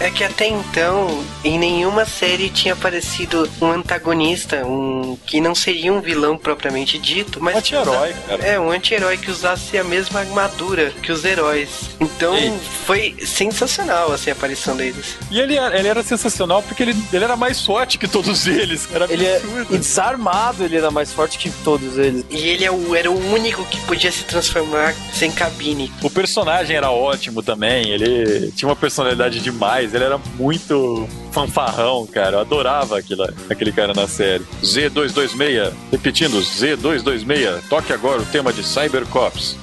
[0.00, 5.92] É que até então, em nenhuma série tinha aparecido um antagonista, um que não seria
[5.92, 8.44] um vilão propriamente dito, mas Um anti-herói, cara.
[8.44, 11.68] É, um anti-herói que usasse a mesma armadura que os heróis.
[12.00, 12.52] Então Ei.
[12.86, 15.16] foi sensacional assim a aparição deles.
[15.30, 18.88] E ele, era- ele era sensacional porque ele, ele era mais forte que todos eles.
[18.92, 19.74] Era Ele é absurdo.
[19.74, 22.24] e desarmado, ele era mais forte que todos eles.
[22.30, 25.92] E ele é o- era o único que podia se transformar sem cabine.
[26.02, 32.36] O personagem era ótimo também, ele tinha uma personalidade demais, ele era muito fanfarrão, cara.
[32.36, 34.44] Eu adorava aquilo, aquele cara na série.
[34.62, 39.56] Z226, repetindo, Z226, toque agora o tema de Cybercops.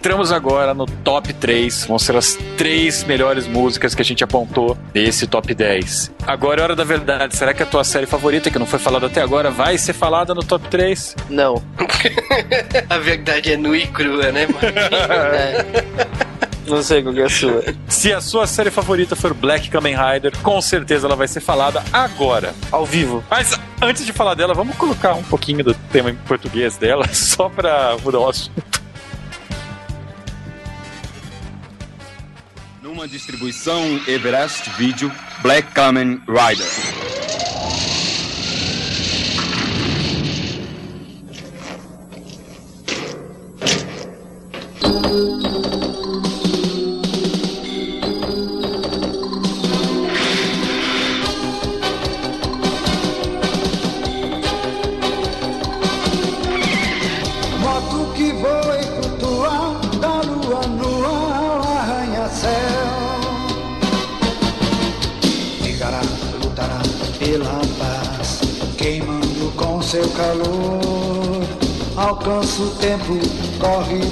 [0.00, 1.84] Entramos agora no top 3.
[1.84, 6.10] Vão ser as três melhores músicas que a gente apontou nesse top 10.
[6.26, 7.36] Agora é hora da verdade.
[7.36, 10.34] Será que a tua série favorita, que não foi falada até agora, vai ser falada
[10.34, 11.16] no top 3?
[11.28, 11.62] Não.
[12.88, 14.60] A verdade é nua e crua, né, mano?
[15.36, 15.66] É.
[16.66, 17.62] Não sei qual é a sua.
[17.88, 21.82] Se a sua série favorita for Black Kamen Rider, com certeza ela vai ser falada
[21.92, 22.54] agora.
[22.70, 23.24] Ao vivo.
[23.28, 27.48] Mas antes de falar dela, vamos colocar um pouquinho do tema em português dela, só
[27.48, 28.69] pra mudar o assunto.
[33.00, 37.29] Numa distribuição Everest Video Black Kamen Rider.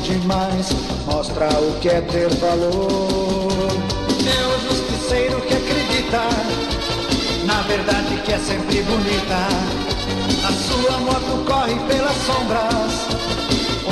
[0.08, 0.70] Demais,
[1.06, 3.68] mostra o que é ter valor.
[4.26, 6.68] É o justiceiro que acredita
[7.48, 9.48] na verdade que é sempre bonita.
[10.46, 13.08] A sua moto corre pelas sombras,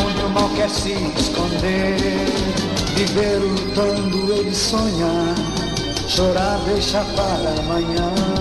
[0.05, 1.97] onde o mal quer se esconder.
[2.95, 5.35] Viver lutando ele sonha,
[6.07, 8.36] chorar deixa para amanhã.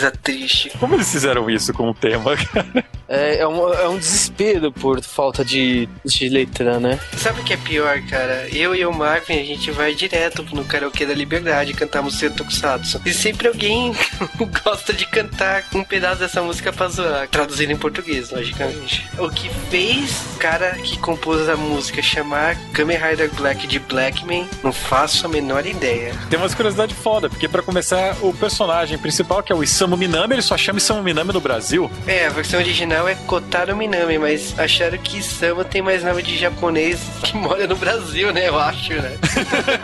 [0.00, 0.70] Coisa triste.
[0.78, 2.84] Como eles fizeram isso com o tema, cara?
[3.08, 6.98] É, é, um, é um desespero por falta de, de letra, né?
[7.16, 8.48] Sabe o que é pior, cara?
[8.52, 12.36] Eu e o Marvin, a gente vai direto no karaokê da Liberdade cantar música do
[12.36, 13.00] Tokusatsu.
[13.04, 13.92] E sempre alguém
[14.64, 17.26] gosta de cantar um pedaço dessa música pra zoar.
[17.28, 19.08] Traduzindo em português, logicamente.
[19.18, 24.48] O que fez o cara que compôs a música chamar Kamen Rider Black de Blackman,
[24.62, 26.14] não faço a menor ideia.
[26.28, 30.19] Tem umas curiosidades foda, porque pra começar, o personagem principal, que é o Isamu Minami,
[30.28, 31.90] ele só chama Isamu Minami no Brasil.
[32.06, 36.36] É, a versão original é Kotaro Minami, mas acharam que Sama tem mais nome de
[36.36, 38.48] japonês que mora no Brasil, né?
[38.48, 39.16] Eu acho, né?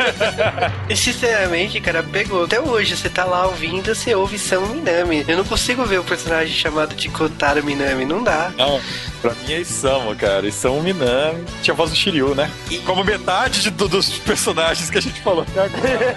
[0.88, 2.44] e sinceramente, cara, pegou.
[2.44, 5.24] Até hoje, você tá lá ouvindo, você ouve Sama Minami.
[5.26, 8.52] Eu não consigo ver o personagem chamado de Kotaro Minami, não dá.
[8.56, 8.80] Não,
[9.26, 10.46] pra mim é Isamu, cara.
[10.46, 11.44] Isamu Minami.
[11.62, 12.50] Tinha a voz do Shiryu, né?
[12.84, 16.16] Como metade de- do- dos personagens que a gente falou até agora.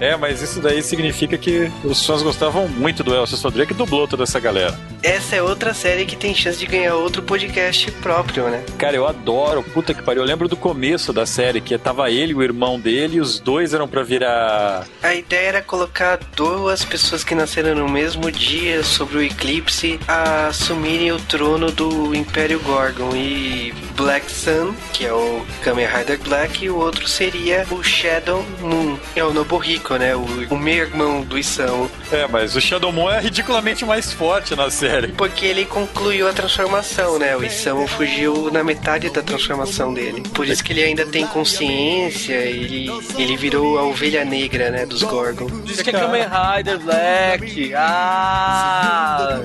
[0.00, 4.08] é, mas isso daí significa que os fãs gostavam muito do Elcio Sodré, que dublou
[4.08, 4.78] toda essa galera.
[5.02, 8.62] Essa é outra série que tem chance de ganhar outro podcast próprio, né?
[8.78, 9.62] Cara, eu adoro.
[9.62, 10.22] Puta que pariu.
[10.22, 13.38] Eu lembro do começo da série, que tava ele e o irmão dele, e os
[13.40, 14.86] dois eram pra virar.
[15.02, 20.50] A ideia era colocar duas pessoas que nasceram no mesmo dia sobre o eclipse a
[20.80, 26.64] assumirem o trono do Império Gorgon e Black Sun, que é o Kamen Rider Black,
[26.64, 30.16] e o outro seria o Shadow Moon, que é o Nobuhiko, né?
[30.16, 31.90] O, o meio-irmão do Isamu.
[32.10, 35.08] É, mas o Shadow Moon é ridiculamente mais forte na série.
[35.08, 37.36] Porque ele concluiu a transformação, né?
[37.36, 40.22] O Isamu fugiu na metade da transformação dele.
[40.32, 44.86] Por isso que ele ainda tem consciência, ele, ele virou a ovelha negra, né?
[44.86, 45.46] Dos Gorgon.
[45.62, 47.74] Diz que é Kamen Rider Black.
[47.74, 49.40] Ah!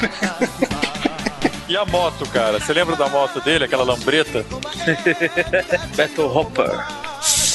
[1.68, 2.58] E a moto, cara?
[2.58, 4.44] Você lembra da moto dele, aquela lambreta?
[5.96, 7.09] Battle Hopper.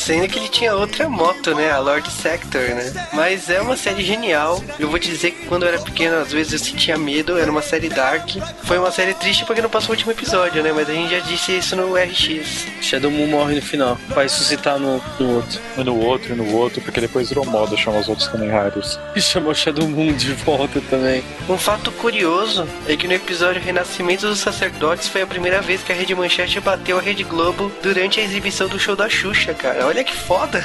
[0.05, 1.71] Sendo que ele tinha outra moto, né?
[1.71, 3.07] A Lord Sector, né?
[3.11, 4.63] Mas é uma série genial.
[4.79, 7.39] Eu vou te dizer que quando eu era pequeno, às vezes eu sentia medo.
[7.39, 8.29] Era uma série dark.
[8.65, 10.71] Foi uma série triste porque não passou o último episódio, né?
[10.71, 12.67] Mas a gente já disse isso no RX.
[12.81, 13.97] Shadow Moon morre no final.
[14.09, 15.59] Vai ressuscitar no, no outro.
[15.75, 18.99] E no outro, e no outro, porque depois virou moda chamar os outros Kamen Riders.
[19.15, 21.23] E chamou Shadow Moon de volta também.
[21.49, 25.91] Um fato curioso é que no episódio Renascimento dos Sacerdotes foi a primeira vez que
[25.91, 29.87] a Rede Manchete bateu a Rede Globo durante a exibição do show da Xuxa, cara.
[29.87, 30.64] Olha que foda.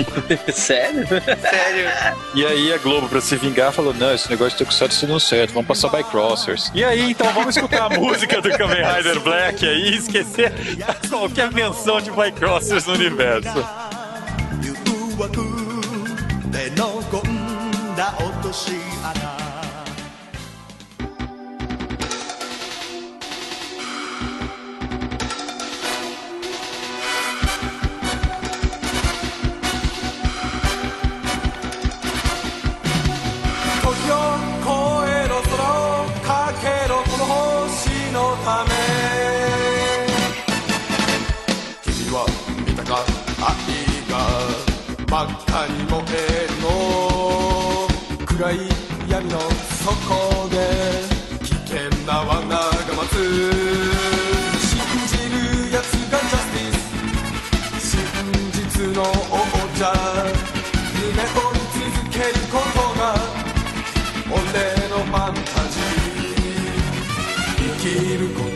[0.53, 1.07] Sério?
[1.07, 1.89] Sério.
[2.33, 5.19] E aí a Globo, pra se vingar, falou: Não, esse negócio de Tokusatsu não deu
[5.19, 6.71] certo, vamos passar by Crossers.
[6.73, 10.53] E aí, então vamos escutar a música do Kamen Rider Black aí e esquecer
[11.09, 13.49] qualquer menção de by Crossers no universo.
[14.61, 14.73] 誘
[15.17, 18.71] 惑で残んだ落とし
[19.03, 19.28] 穴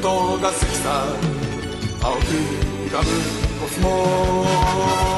[0.04, 1.06] ことが好きさ。
[2.02, 3.06] 青く浮かぶ
[3.58, 5.13] コスモ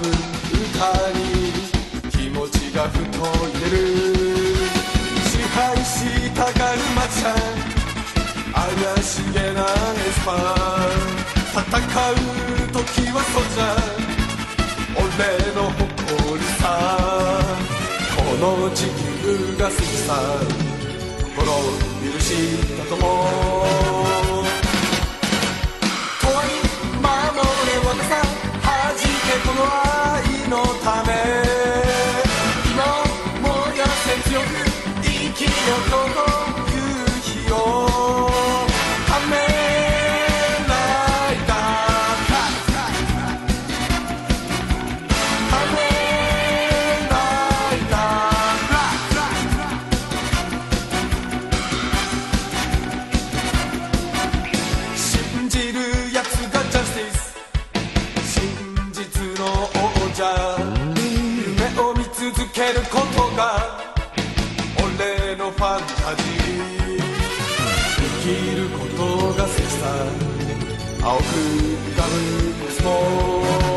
[0.00, 0.08] 歌
[1.12, 1.20] に
[2.10, 3.76] 気持ちがふと入れる
[5.26, 7.28] 支配したがる街は
[8.54, 9.66] 怪しげなエ
[10.10, 12.22] スパー戦う
[12.72, 13.62] 時はそうじゃ
[14.96, 15.04] 俺
[15.54, 15.84] の誇
[16.38, 16.64] りさ
[18.16, 20.08] この地球が好きさ
[21.36, 21.54] 心を
[22.14, 22.28] 許し
[22.78, 23.99] たとも
[65.60, 66.40] ファンタジー。
[68.00, 70.06] 生きることが好きさ
[71.02, 73.69] 青く浮かぶコスモ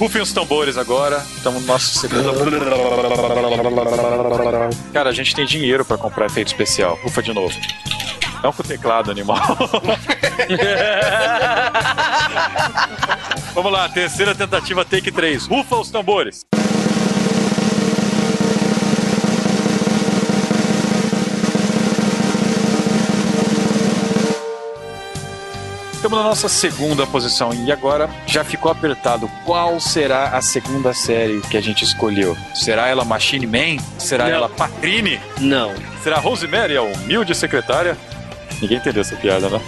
[0.00, 1.22] Rufem os tambores agora.
[1.36, 2.32] Estamos no nosso segundo.
[4.94, 6.98] Cara, a gente tem dinheiro pra comprar efeito especial.
[7.02, 7.54] Rufa de novo.
[8.42, 9.36] Não com o teclado animal.
[13.52, 15.46] Vamos lá, terceira tentativa, take 3.
[15.46, 16.46] Rufa os tambores.
[26.00, 29.30] Estamos na nossa segunda posição e agora já ficou apertado.
[29.44, 32.34] Qual será a segunda série que a gente escolheu?
[32.54, 33.76] Será ela Machine Man?
[33.98, 34.32] Será Não.
[34.32, 35.20] ela Patrine?
[35.38, 35.74] Não.
[36.02, 37.98] Será Rosemary, a humilde secretária?
[38.62, 39.60] Ninguém entendeu essa piada, né?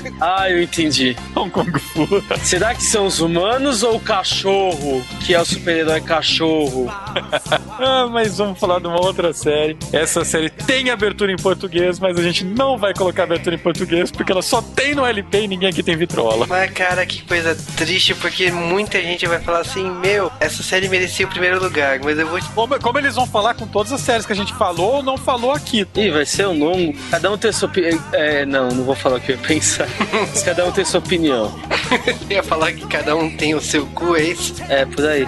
[0.20, 1.16] Ah, eu entendi.
[1.34, 2.06] Um Kung Fu.
[2.42, 6.88] Será que são os humanos ou o cachorro, que é o super-herói cachorro?
[7.80, 9.78] ah, mas vamos falar de uma outra série.
[9.92, 14.10] Essa série tem abertura em português, mas a gente não vai colocar abertura em português
[14.10, 16.46] porque ela só tem no LP e ninguém aqui tem vitrola.
[16.46, 21.26] Mas, cara, que coisa triste, porque muita gente vai falar assim: Meu, essa série merecia
[21.26, 22.48] o primeiro lugar, mas eu vou te.
[22.50, 25.16] Como, como eles vão falar com todas as séries que a gente falou ou não
[25.16, 25.86] falou aqui?
[25.96, 26.94] Ih, vai ser um longo.
[27.10, 28.02] Cada um tem sua opinião.
[28.12, 29.88] É, não, não vou falar o que eu ia pensar.
[30.12, 31.52] Mas Cada um tem sua opinião.
[32.28, 34.54] Eu ia falar que cada um tem o seu cu, é isso?
[34.68, 35.26] É, por aí.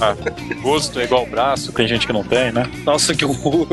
[0.00, 0.14] Ah,
[0.60, 2.70] gosto é igual braço, tem gente que não tem, né?
[2.84, 3.66] Nossa, que horror.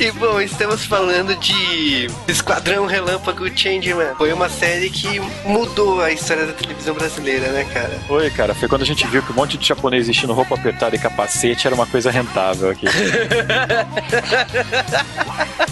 [0.00, 4.14] E bom, estamos falando de Esquadrão Relâmpago Changeman.
[4.16, 8.00] Foi uma série que mudou a história da televisão brasileira, né, cara?
[8.08, 10.96] Oi, cara, foi quando a gente viu que um monte de japonês vestindo roupa apertada
[10.96, 12.86] e capacete era uma coisa rentável aqui.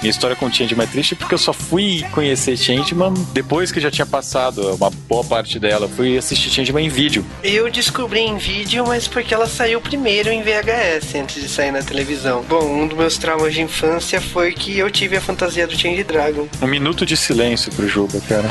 [0.00, 3.90] Minha história com Changeman é triste porque eu só fui conhecer Changeman depois que já
[3.90, 5.86] tinha passado uma boa parte dela.
[5.86, 7.26] Eu fui assistir Changeman em vídeo.
[7.42, 11.82] Eu descobri em vídeo, mas porque ela saiu primeiro em VHS antes de sair na
[11.82, 12.44] televisão.
[12.48, 16.04] Bom, um dos meus traumas de infância foi que eu tive a fantasia do Change
[16.04, 16.46] Dragon.
[16.62, 18.48] Um minuto de silêncio pro Juba, cara.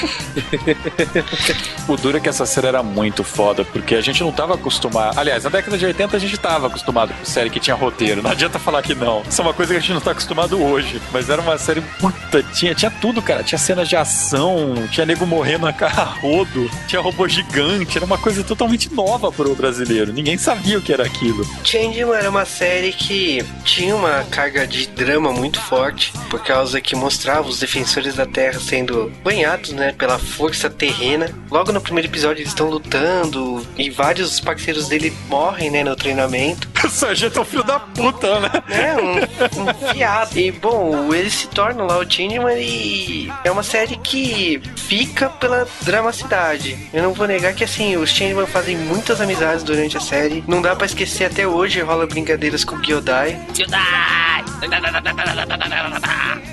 [1.88, 5.18] o duro é que essa série era muito foda, porque a gente não tava acostumado.
[5.18, 8.22] Aliás, na década de 80 a gente tava acostumado com série que tinha roteiro.
[8.22, 9.22] Não adianta falar que não.
[9.28, 11.00] Isso é uma coisa que a gente não tá acostumado hoje.
[11.12, 12.42] Mas era uma série puta.
[12.42, 13.42] Tinha, tinha tudo, cara.
[13.42, 15.72] Tinha cenas de ação, tinha nego morrendo a
[16.20, 17.96] rodo, tinha robô gigante.
[17.96, 20.12] Era uma coisa totalmente nova pro brasileiro.
[20.12, 21.46] Ninguém sabia o que era aquilo.
[21.64, 26.94] Changeman era uma série que tinha uma carga de drama muito forte, por causa que
[26.94, 31.30] mostrava os defensores da Terra sendo banhados, né, pela força terrena.
[31.50, 36.68] Logo no primeiro episódio eles estão lutando e vários parceiros dele morrem, né, no treinamento.
[36.90, 38.50] O sargento é um filho da puta, né?
[38.68, 40.36] É, um, um fiado.
[40.36, 45.68] E, bom, eles se tornam lá o Changeman e é uma série que fica pela
[45.82, 46.76] dramaticidade.
[46.92, 50.42] Eu não vou negar que, assim, os Changeman fazem muitas amizades durante a série.
[50.48, 53.40] Não dá pra esquecer até hoje, rola brincadeiras com o Gyodai.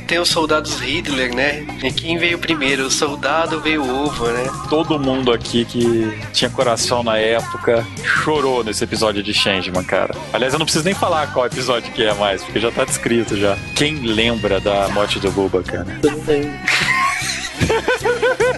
[0.07, 1.65] Tem os soldados Hitler, né?
[1.83, 2.85] E quem veio primeiro?
[2.85, 4.49] O soldado veio o ovo, né?
[4.69, 7.85] Todo mundo aqui que tinha coração na época
[8.23, 10.15] chorou nesse episódio de Changeman, cara.
[10.33, 13.37] Aliás, eu não preciso nem falar qual episódio que é mais, porque já tá descrito
[13.37, 13.57] já.
[13.75, 15.87] Quem lembra da morte do Boba, cara?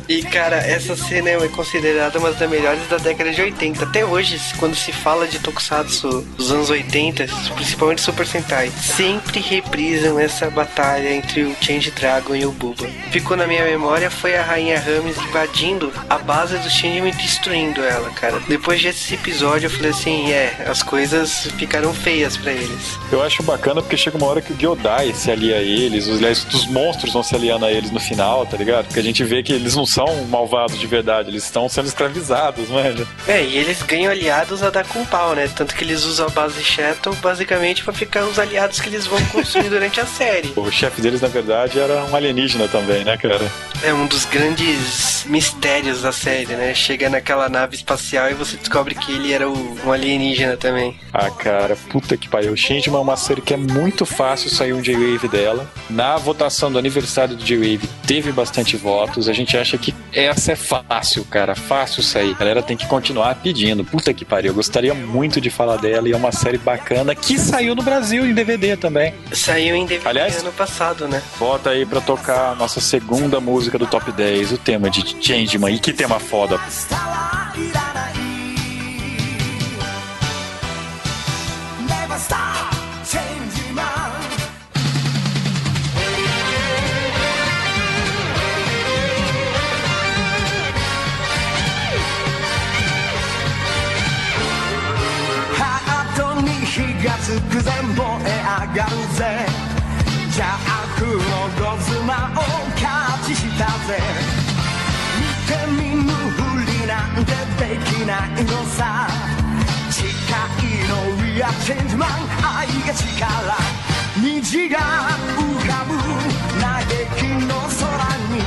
[0.10, 3.84] E cara, essa cena é considerada uma das melhores da década de 80.
[3.84, 10.20] Até hoje, quando se fala de Tokusatsu dos anos 80, principalmente Super Sentai, sempre reprisam
[10.20, 12.88] essa batalha entre o Change Dragon e o Buba.
[13.12, 17.84] Ficou na minha memória foi a Rainha Rames invadindo a base do Changeman e destruindo
[17.84, 18.40] ela, cara.
[18.48, 22.98] Depois desse episódio eu falei assim, é, as coisas ficaram feias pra eles.
[23.12, 26.18] Eu acho bacana porque chega uma hora que o Gyodai se alia a eles, os,
[26.18, 28.86] aliás, os monstros vão se aliando a eles no final, tá ligado?
[28.86, 29.99] Porque a gente vê que eles não são
[30.30, 33.08] malvados de verdade, eles estão sendo escravizados, manja.
[33.28, 35.50] É, e eles ganham aliados a dar com pau, né?
[35.56, 39.24] Tanto que eles usam a base Shadow basicamente pra ficar os aliados que eles vão
[39.26, 40.54] construir durante a série.
[40.60, 43.50] O chefe deles, na verdade, era um alienígena também, né, cara?
[43.82, 46.74] É um dos grandes mistérios da série, né?
[46.74, 51.00] Chega naquela nave espacial e você descobre que ele era um alienígena também.
[51.14, 52.56] Ah, cara, puta que pariu.
[52.56, 55.68] Changeman é uma série que é muito fácil sair um J-Wave dela.
[55.90, 59.28] Na votação do aniversário do J-Wave teve bastante votos.
[59.28, 61.56] A gente acha que essa é fácil, cara.
[61.56, 62.32] Fácil sair.
[62.32, 63.84] A galera tem que continuar pedindo.
[63.84, 64.52] Puta que pariu.
[64.52, 68.26] Eu gostaria muito de falar dela e é uma série bacana que saiu no Brasil
[68.26, 69.14] em DVD também.
[69.32, 71.22] Saiu em DVD Aliás- ano passado, né?
[71.38, 75.74] Bota aí pra tocar a nossa segunda música do Top 10, o tema de Changeman.
[75.76, 76.60] E que tema foda.
[77.00, 77.39] ハ
[97.30, 99.46] つくぜ燃え上がるぜ。
[100.34, 101.14] 邪悪の
[101.62, 102.42] ゴズマを
[102.76, 104.02] キャッチしたぜ。
[105.16, 107.30] 見て見ぬふりなんて
[107.60, 109.08] できないのさ。
[109.92, 110.92] 誓いの
[111.22, 112.08] We are change man
[112.42, 113.54] 愛が力。
[114.20, 114.80] 虹が
[115.38, 115.90] 浮かぶ
[116.60, 116.66] 嘆
[117.16, 117.86] きの空
[118.34, 118.42] に。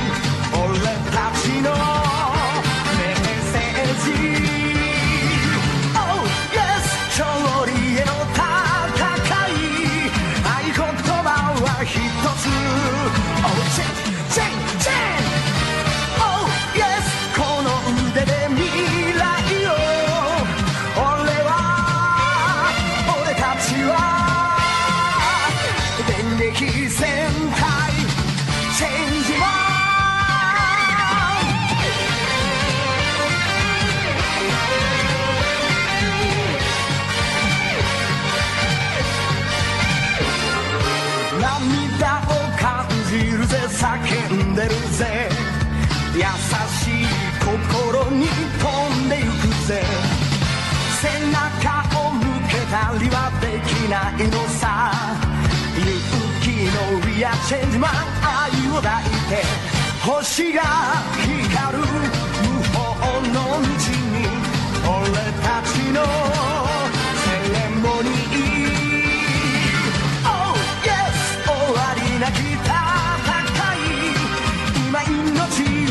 [0.51, 0.79] 俺
[1.09, 1.92] たちの
[52.99, 54.91] りはできないのさ。
[55.75, 55.83] 勇
[56.41, 57.89] 気の We are change man
[58.21, 59.43] 愛を抱いて
[60.05, 60.61] 星が
[61.17, 62.77] 光る無法
[63.21, 64.13] の道に。
[64.85, 64.91] 俺
[65.41, 65.97] たちの
[67.23, 68.37] セレモニー
[70.25, 70.53] Oh
[70.83, 71.17] yes!
[71.45, 72.67] 終わりなき戦
[73.73, 73.79] い。
[74.87, 75.11] 今命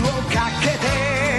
[0.01, 1.32] をかけて。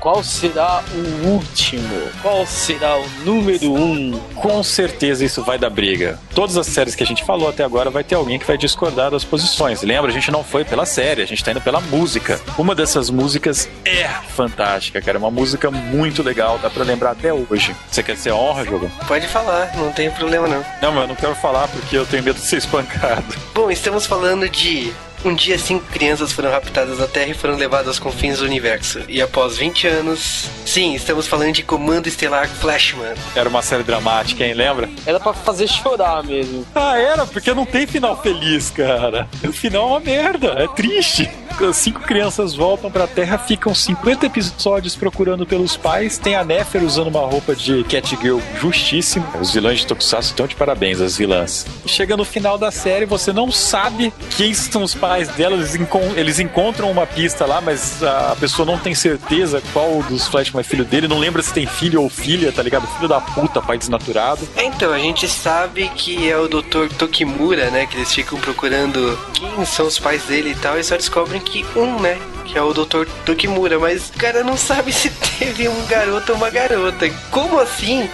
[0.00, 2.10] Qual será o último?
[2.22, 4.18] Qual será o número um?
[4.34, 6.18] Com certeza isso vai dar briga.
[6.34, 9.10] Todas as séries que a gente falou até agora vai ter alguém que vai discordar
[9.10, 9.82] das posições.
[9.82, 12.40] Lembra, a gente não foi pela série, a gente tá indo pela música.
[12.56, 15.18] Uma dessas músicas é fantástica, cara.
[15.18, 17.76] É uma música muito legal, dá pra lembrar até hoje.
[17.90, 18.90] Você quer ser honra, jogo?
[19.06, 20.64] Pode falar, não tem problema não.
[20.80, 23.36] Não, mas eu não quero falar porque eu tenho medo de ser espancado.
[23.54, 24.94] Bom, estamos falando de
[25.24, 29.00] um dia cinco crianças foram raptadas da Terra e foram levadas aos confins do universo.
[29.08, 33.14] E após 20 anos, sim, estamos falando de Comando Estelar Flashman.
[33.34, 34.54] Era uma série dramática, hein?
[34.54, 34.88] Lembra?
[35.04, 36.66] Era pra fazer chorar mesmo.
[36.74, 39.28] Ah, era, porque não tem final feliz, cara.
[39.44, 41.30] O final é uma merda, é triste.
[41.74, 46.16] Cinco crianças voltam pra Terra, ficam 50 episódios procurando pelos pais.
[46.16, 49.26] Tem a Nefer usando uma roupa de Catgirl justíssima.
[49.38, 51.66] Os vilões de Tokusatsu estão de parabéns, as vilãs.
[51.84, 55.56] Chega no final da série, você não sabe quem são os pais dela.
[55.56, 60.26] Eles, encon- eles encontram uma pista lá, mas a pessoa não tem certeza qual dos
[60.28, 61.08] Flashman é filho dele.
[61.08, 62.86] Não lembra se tem filho ou filha, tá ligado?
[62.96, 64.48] Filho da puta, pai desnaturado.
[64.56, 66.88] É, então, a gente sabe que é o Dr.
[66.98, 67.86] Tokimura, né?
[67.86, 71.64] Que eles ficam procurando quem são os pais dele e tal, e só descobrem que
[71.76, 72.18] um, né?
[72.50, 73.06] Que é o Dr.
[73.24, 77.08] Tokimura, mas o cara não sabe se teve um garoto ou uma garota.
[77.30, 78.08] Como assim?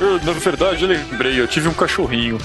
[0.00, 2.38] Eu, na verdade, eu lembrei, eu tive um cachorrinho.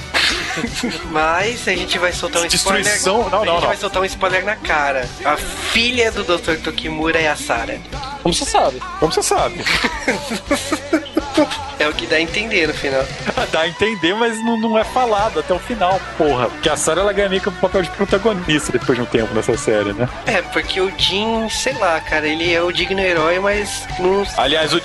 [1.11, 2.83] Mas a gente vai soltar um spoiler.
[2.83, 3.67] Destruição- não, a não, gente não.
[3.67, 5.09] vai soltar um spoiler na cara.
[5.25, 6.55] A filha do Dr.
[6.63, 7.77] Tokimura é a Sarah.
[8.21, 8.79] Como você sabe?
[8.99, 9.61] Como você sabe?
[11.83, 13.03] É o que dá a entender no final.
[13.51, 16.47] Dá a entender, mas não, não é falado até o final, porra.
[16.49, 19.33] Porque a Sarah ela ganha meio que o papel de protagonista depois de um tempo
[19.33, 20.07] nessa série, né?
[20.25, 24.25] É, porque o Jin, sei lá, cara, ele é o digno herói, mas não.
[24.37, 24.77] Aliás, o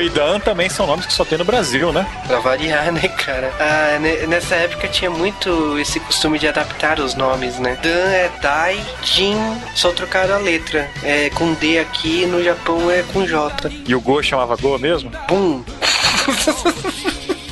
[0.00, 2.06] e Dan também são nomes que só tem no Brasil, né?
[2.26, 3.52] Pra variar, né, cara?
[3.60, 7.78] Ah, ne- nessa época tinha muito esse costume de adaptar os nomes, né?
[7.82, 9.36] Dan é Dai, Jin,
[9.74, 10.90] só trocaram a letra.
[11.02, 13.70] É com D aqui, no Japão é com J.
[13.86, 15.10] E o Go chamava Go mesmo?
[15.28, 15.62] Bum!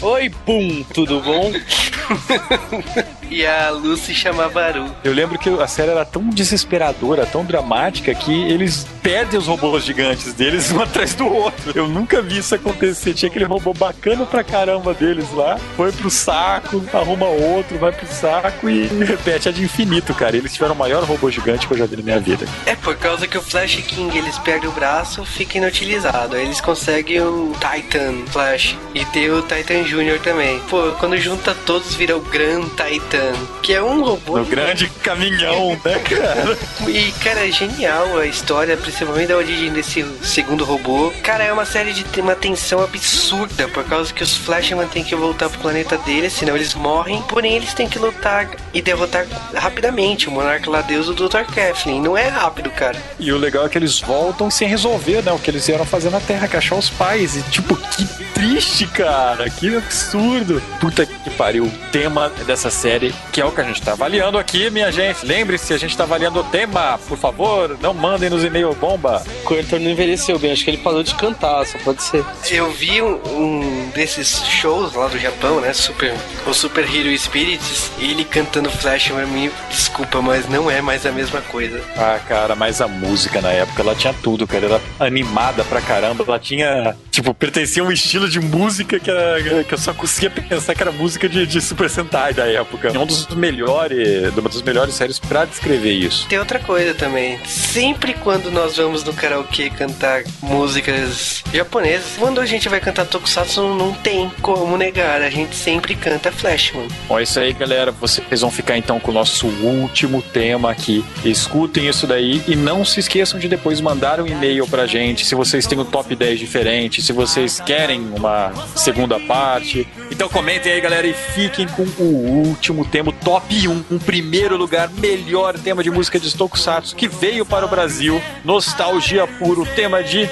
[0.03, 1.53] Oi, Boom, tudo bom?
[3.35, 4.87] e a Lucy chamava Aru.
[5.03, 9.85] Eu lembro que a série era tão desesperadora, tão dramática, que eles perdem os robôs
[9.85, 11.73] gigantes deles um atrás do outro.
[11.75, 13.13] Eu nunca vi isso acontecer.
[13.13, 18.07] Tinha aquele robô bacana pra caramba deles lá, foi pro saco, arruma outro, vai pro
[18.07, 19.49] saco e repete.
[19.49, 20.37] É de infinito, cara.
[20.37, 22.47] Eles tiveram o maior robô gigante que eu já vi na minha vida.
[22.65, 26.37] É por causa que o Flash King eles perdem o braço, fica inutilizado.
[26.37, 30.61] Aí eles conseguem o Titan Flash e tem o Titan Junior também.
[30.71, 33.24] Pô, quando junta todos vira o Grand Titan,
[33.63, 34.39] que é um robô.
[34.39, 36.59] No grande caminhão, né, cara?
[36.89, 41.13] E, cara, é genial a história, principalmente da origem desse segundo robô.
[41.23, 45.15] Cara, é uma série de uma tensão absurda, por causa que os Flashman têm que
[45.15, 47.23] voltar pro planeta deles, senão eles morrem.
[47.23, 51.45] Porém, eles têm que lutar e derrotar rapidamente o Monarca lá Deus do Dr.
[51.55, 52.01] Kathleen.
[52.01, 52.97] Não é rápido, cara.
[53.19, 55.33] E o legal é que eles voltam sem resolver, né?
[55.33, 57.37] O que eles vieram fazer na Terra, que é achar os pais.
[57.37, 59.49] E, tipo, que triste, cara.
[59.49, 60.63] Que absurdo.
[60.81, 61.65] Puta que pariu.
[61.65, 65.25] O tema dessa série, que é o que a gente tá avaliando aqui, minha gente.
[65.25, 66.99] Lembre-se, a gente tá avaliando o tema.
[67.09, 69.23] Por favor, não mandem nos e-mail bomba.
[69.43, 72.25] O Coelho não envelheceu bem, acho que ele parou de cantar, só pode ser.
[72.51, 75.73] Eu vi um desses shows lá do Japão, né?
[75.73, 76.15] Super,
[76.47, 81.13] o Super Hero Spirits, ele cantando Flash pra mim, desculpa, mas não é mais a
[81.13, 81.81] mesma coisa.
[81.97, 84.67] Ah, cara, mas a música na época, ela tinha tudo, cara.
[84.67, 86.25] Era animada pra caramba.
[86.27, 90.31] Ela tinha, tipo, pertencia a um estilo de música que, era- que eu só conseguia
[90.31, 92.89] pensar que era música de, de Super Sentai da época.
[92.89, 96.27] É um dos melhores, uma das melhores séries pra descrever isso.
[96.29, 97.39] Tem outra coisa também.
[97.47, 103.75] Sempre quando nós vamos no karaokê cantar músicas japonesas, quando a gente vai cantar Tokusatsu,
[103.75, 105.23] não tem como negar.
[105.23, 106.89] A gente sempre canta Flashman.
[107.09, 107.93] Bom, é isso aí, galera.
[107.93, 111.05] Vocês vão ficar então com o nosso último tema aqui.
[111.25, 115.35] Escutem isso daí e não se esqueçam de depois mandar um e-mail pra gente se
[115.35, 119.87] vocês têm um top 10 diferente, se vocês querem uma segunda parte.
[120.11, 124.57] Então comentem aí, galera, e fiquem com o último tema, o top 1, um primeiro
[124.57, 128.21] lugar, melhor tema de música de Tokusatsu que veio para o Brasil.
[128.45, 130.29] Nostalgia puro, tema de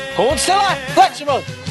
[0.48, 0.76] lá?
[0.94, 1.61] Flashman!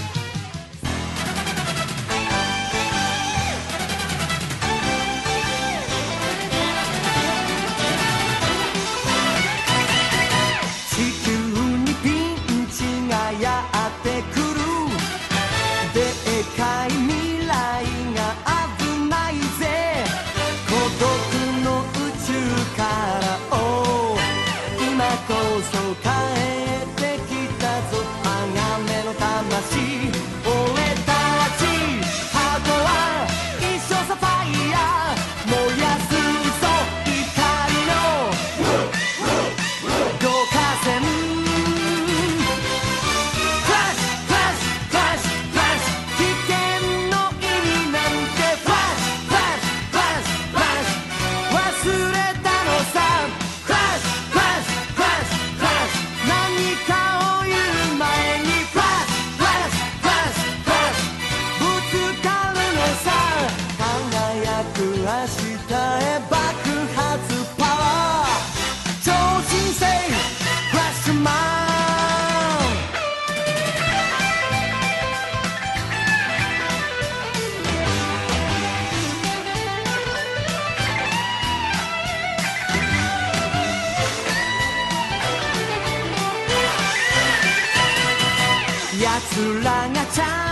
[89.01, 90.50] 奴らがちゃん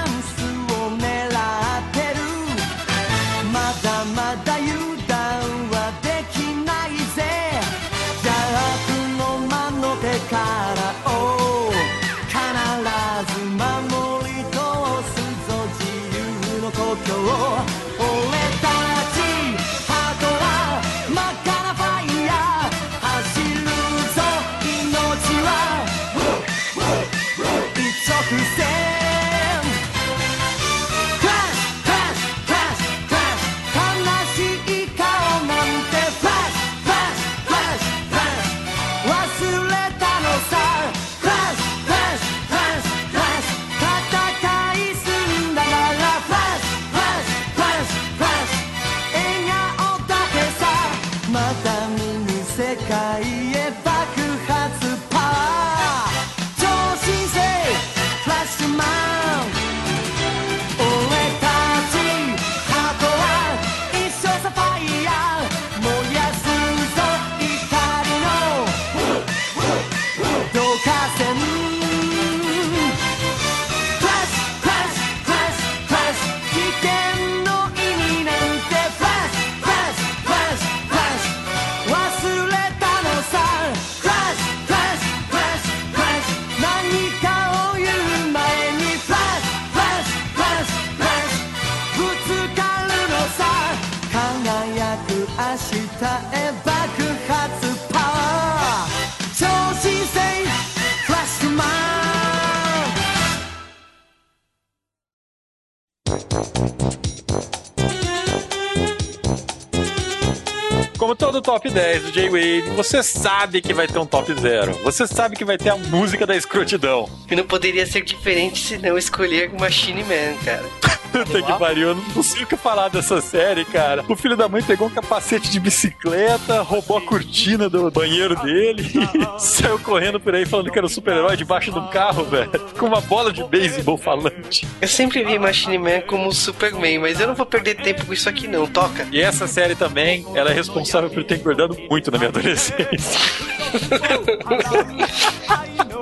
[112.20, 114.74] top 10 do J-Wave, você sabe que vai ter um top 0.
[114.84, 117.10] Você sabe que vai ter a música da escrotidão.
[117.30, 120.89] E não poderia ser diferente se não escolher Machine Man, cara.
[121.12, 124.06] Puta que pariu, eu não sei o que falar dessa série, cara.
[124.08, 128.84] O filho da mãe pegou um capacete de bicicleta, roubou a cortina do banheiro dele
[129.14, 132.52] e saiu correndo por aí falando que era um super-herói debaixo de um carro, velho.
[132.78, 134.68] Com uma bola de beisebol falante.
[134.82, 138.30] Eu sempre vi Machine Man como Superman, mas eu não vou perder tempo com isso
[138.30, 138.68] aqui não.
[138.68, 139.08] Toca.
[139.12, 142.88] E essa série também, ela é responsável por ter engordado muito na minha adolescência.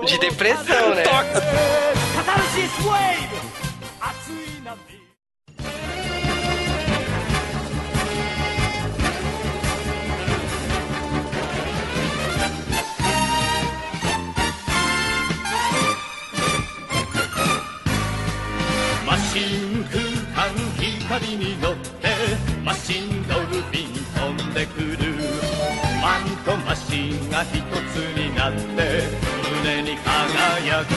[0.05, 1.03] De depressão, né?
[2.15, 2.71] Catharsis
[19.37, 20.01] マシン空
[20.33, 22.09] 間光に乗って
[22.65, 25.13] マシンドルフィン飛んでくる。
[26.01, 27.51] マンとマシンが一
[27.93, 29.03] つになって
[29.63, 30.91] 胸に輝く。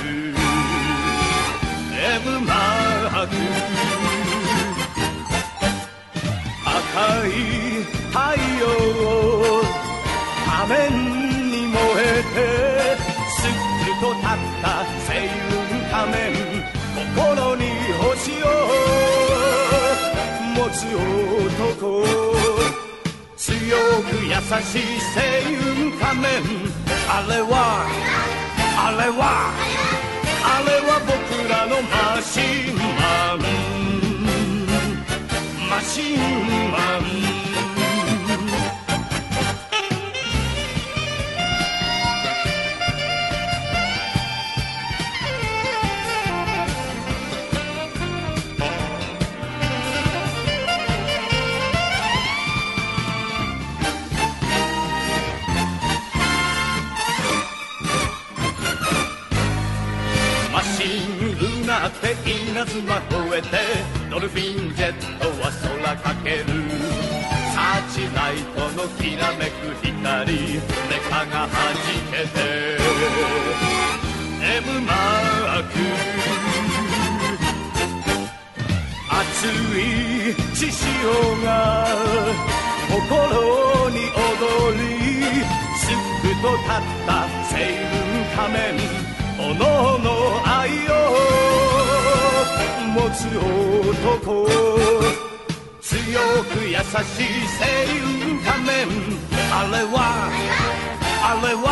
[2.03, 3.37] M マーク
[6.65, 7.29] 赤い
[8.11, 8.17] 太
[8.59, 8.62] 陽
[10.47, 11.10] 仮面
[20.81, 22.05] す男。
[23.36, 24.32] 強く優
[24.65, 25.20] しい声
[25.52, 25.59] 優
[26.01, 26.31] 仮面。
[27.07, 27.55] あれは
[28.78, 29.23] あれは
[30.43, 31.12] あれは僕
[31.51, 32.40] らのマシ
[32.70, 33.39] ンマン。
[35.69, 36.19] マシン
[36.70, 36.77] マ
[37.36, 37.40] ン。
[62.11, 63.49] ルナって稲妻越えて
[64.11, 66.45] ドルフィンジェットは空かける。
[67.55, 70.61] サーチライトのきらめく光メ
[71.09, 71.51] カが弾
[72.11, 72.39] けて。
[74.43, 75.70] M マーク。
[79.11, 79.85] 熱い
[80.55, 81.49] 獅子王が
[82.89, 84.82] 心に踊り
[85.77, 85.95] すっ
[86.43, 86.73] と立っ
[87.07, 87.09] た
[87.45, 87.55] 星
[87.91, 88.03] 雲
[88.37, 88.59] 仮面
[89.39, 89.61] おの
[89.95, 90.09] おの
[90.45, 91.80] 愛を。
[92.91, 94.49] 持つ男
[95.81, 95.95] 強
[96.45, 97.62] く優しい星
[98.01, 98.71] 雲仮面。
[99.53, 99.97] あれは
[101.23, 101.67] あれは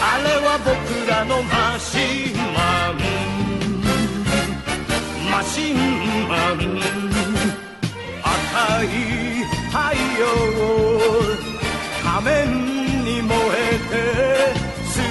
[0.00, 0.70] あれは僕
[1.08, 2.58] らのマシンマ
[2.90, 2.94] ン。
[5.30, 5.74] マシン
[6.28, 6.56] マン。
[8.22, 8.86] 赤い
[9.70, 9.78] 太
[10.18, 10.22] 陽
[12.02, 12.30] 仮面
[13.04, 13.92] に燃えて
[14.84, 15.02] すっ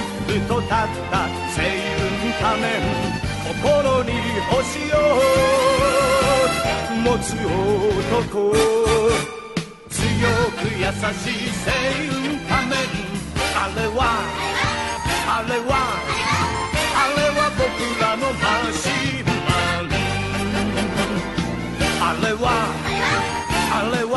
[0.46, 0.76] と立っ
[1.10, 1.16] た
[1.48, 3.21] 星雲仮面。
[3.62, 4.10] 心に
[4.50, 4.94] 星を
[7.04, 7.30] 持つ
[8.18, 8.52] 男
[9.88, 10.02] 強
[10.50, 11.70] く優しい正
[12.06, 12.10] 義
[12.48, 12.74] 仮面。
[13.54, 14.00] あれは
[15.28, 15.70] あれは
[16.96, 17.62] あれは僕
[18.00, 19.24] らのマシン。
[19.26, 19.50] マ
[19.82, 19.94] ン
[22.00, 22.44] あれは
[23.70, 24.14] あれは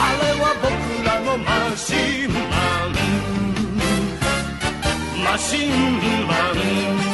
[0.00, 0.72] あれは僕
[1.06, 1.46] らのマ
[1.76, 1.92] シ
[2.26, 2.38] ンマ
[2.88, 2.90] ン。
[5.22, 5.70] マシン
[6.26, 6.32] マ
[7.10, 7.13] ン。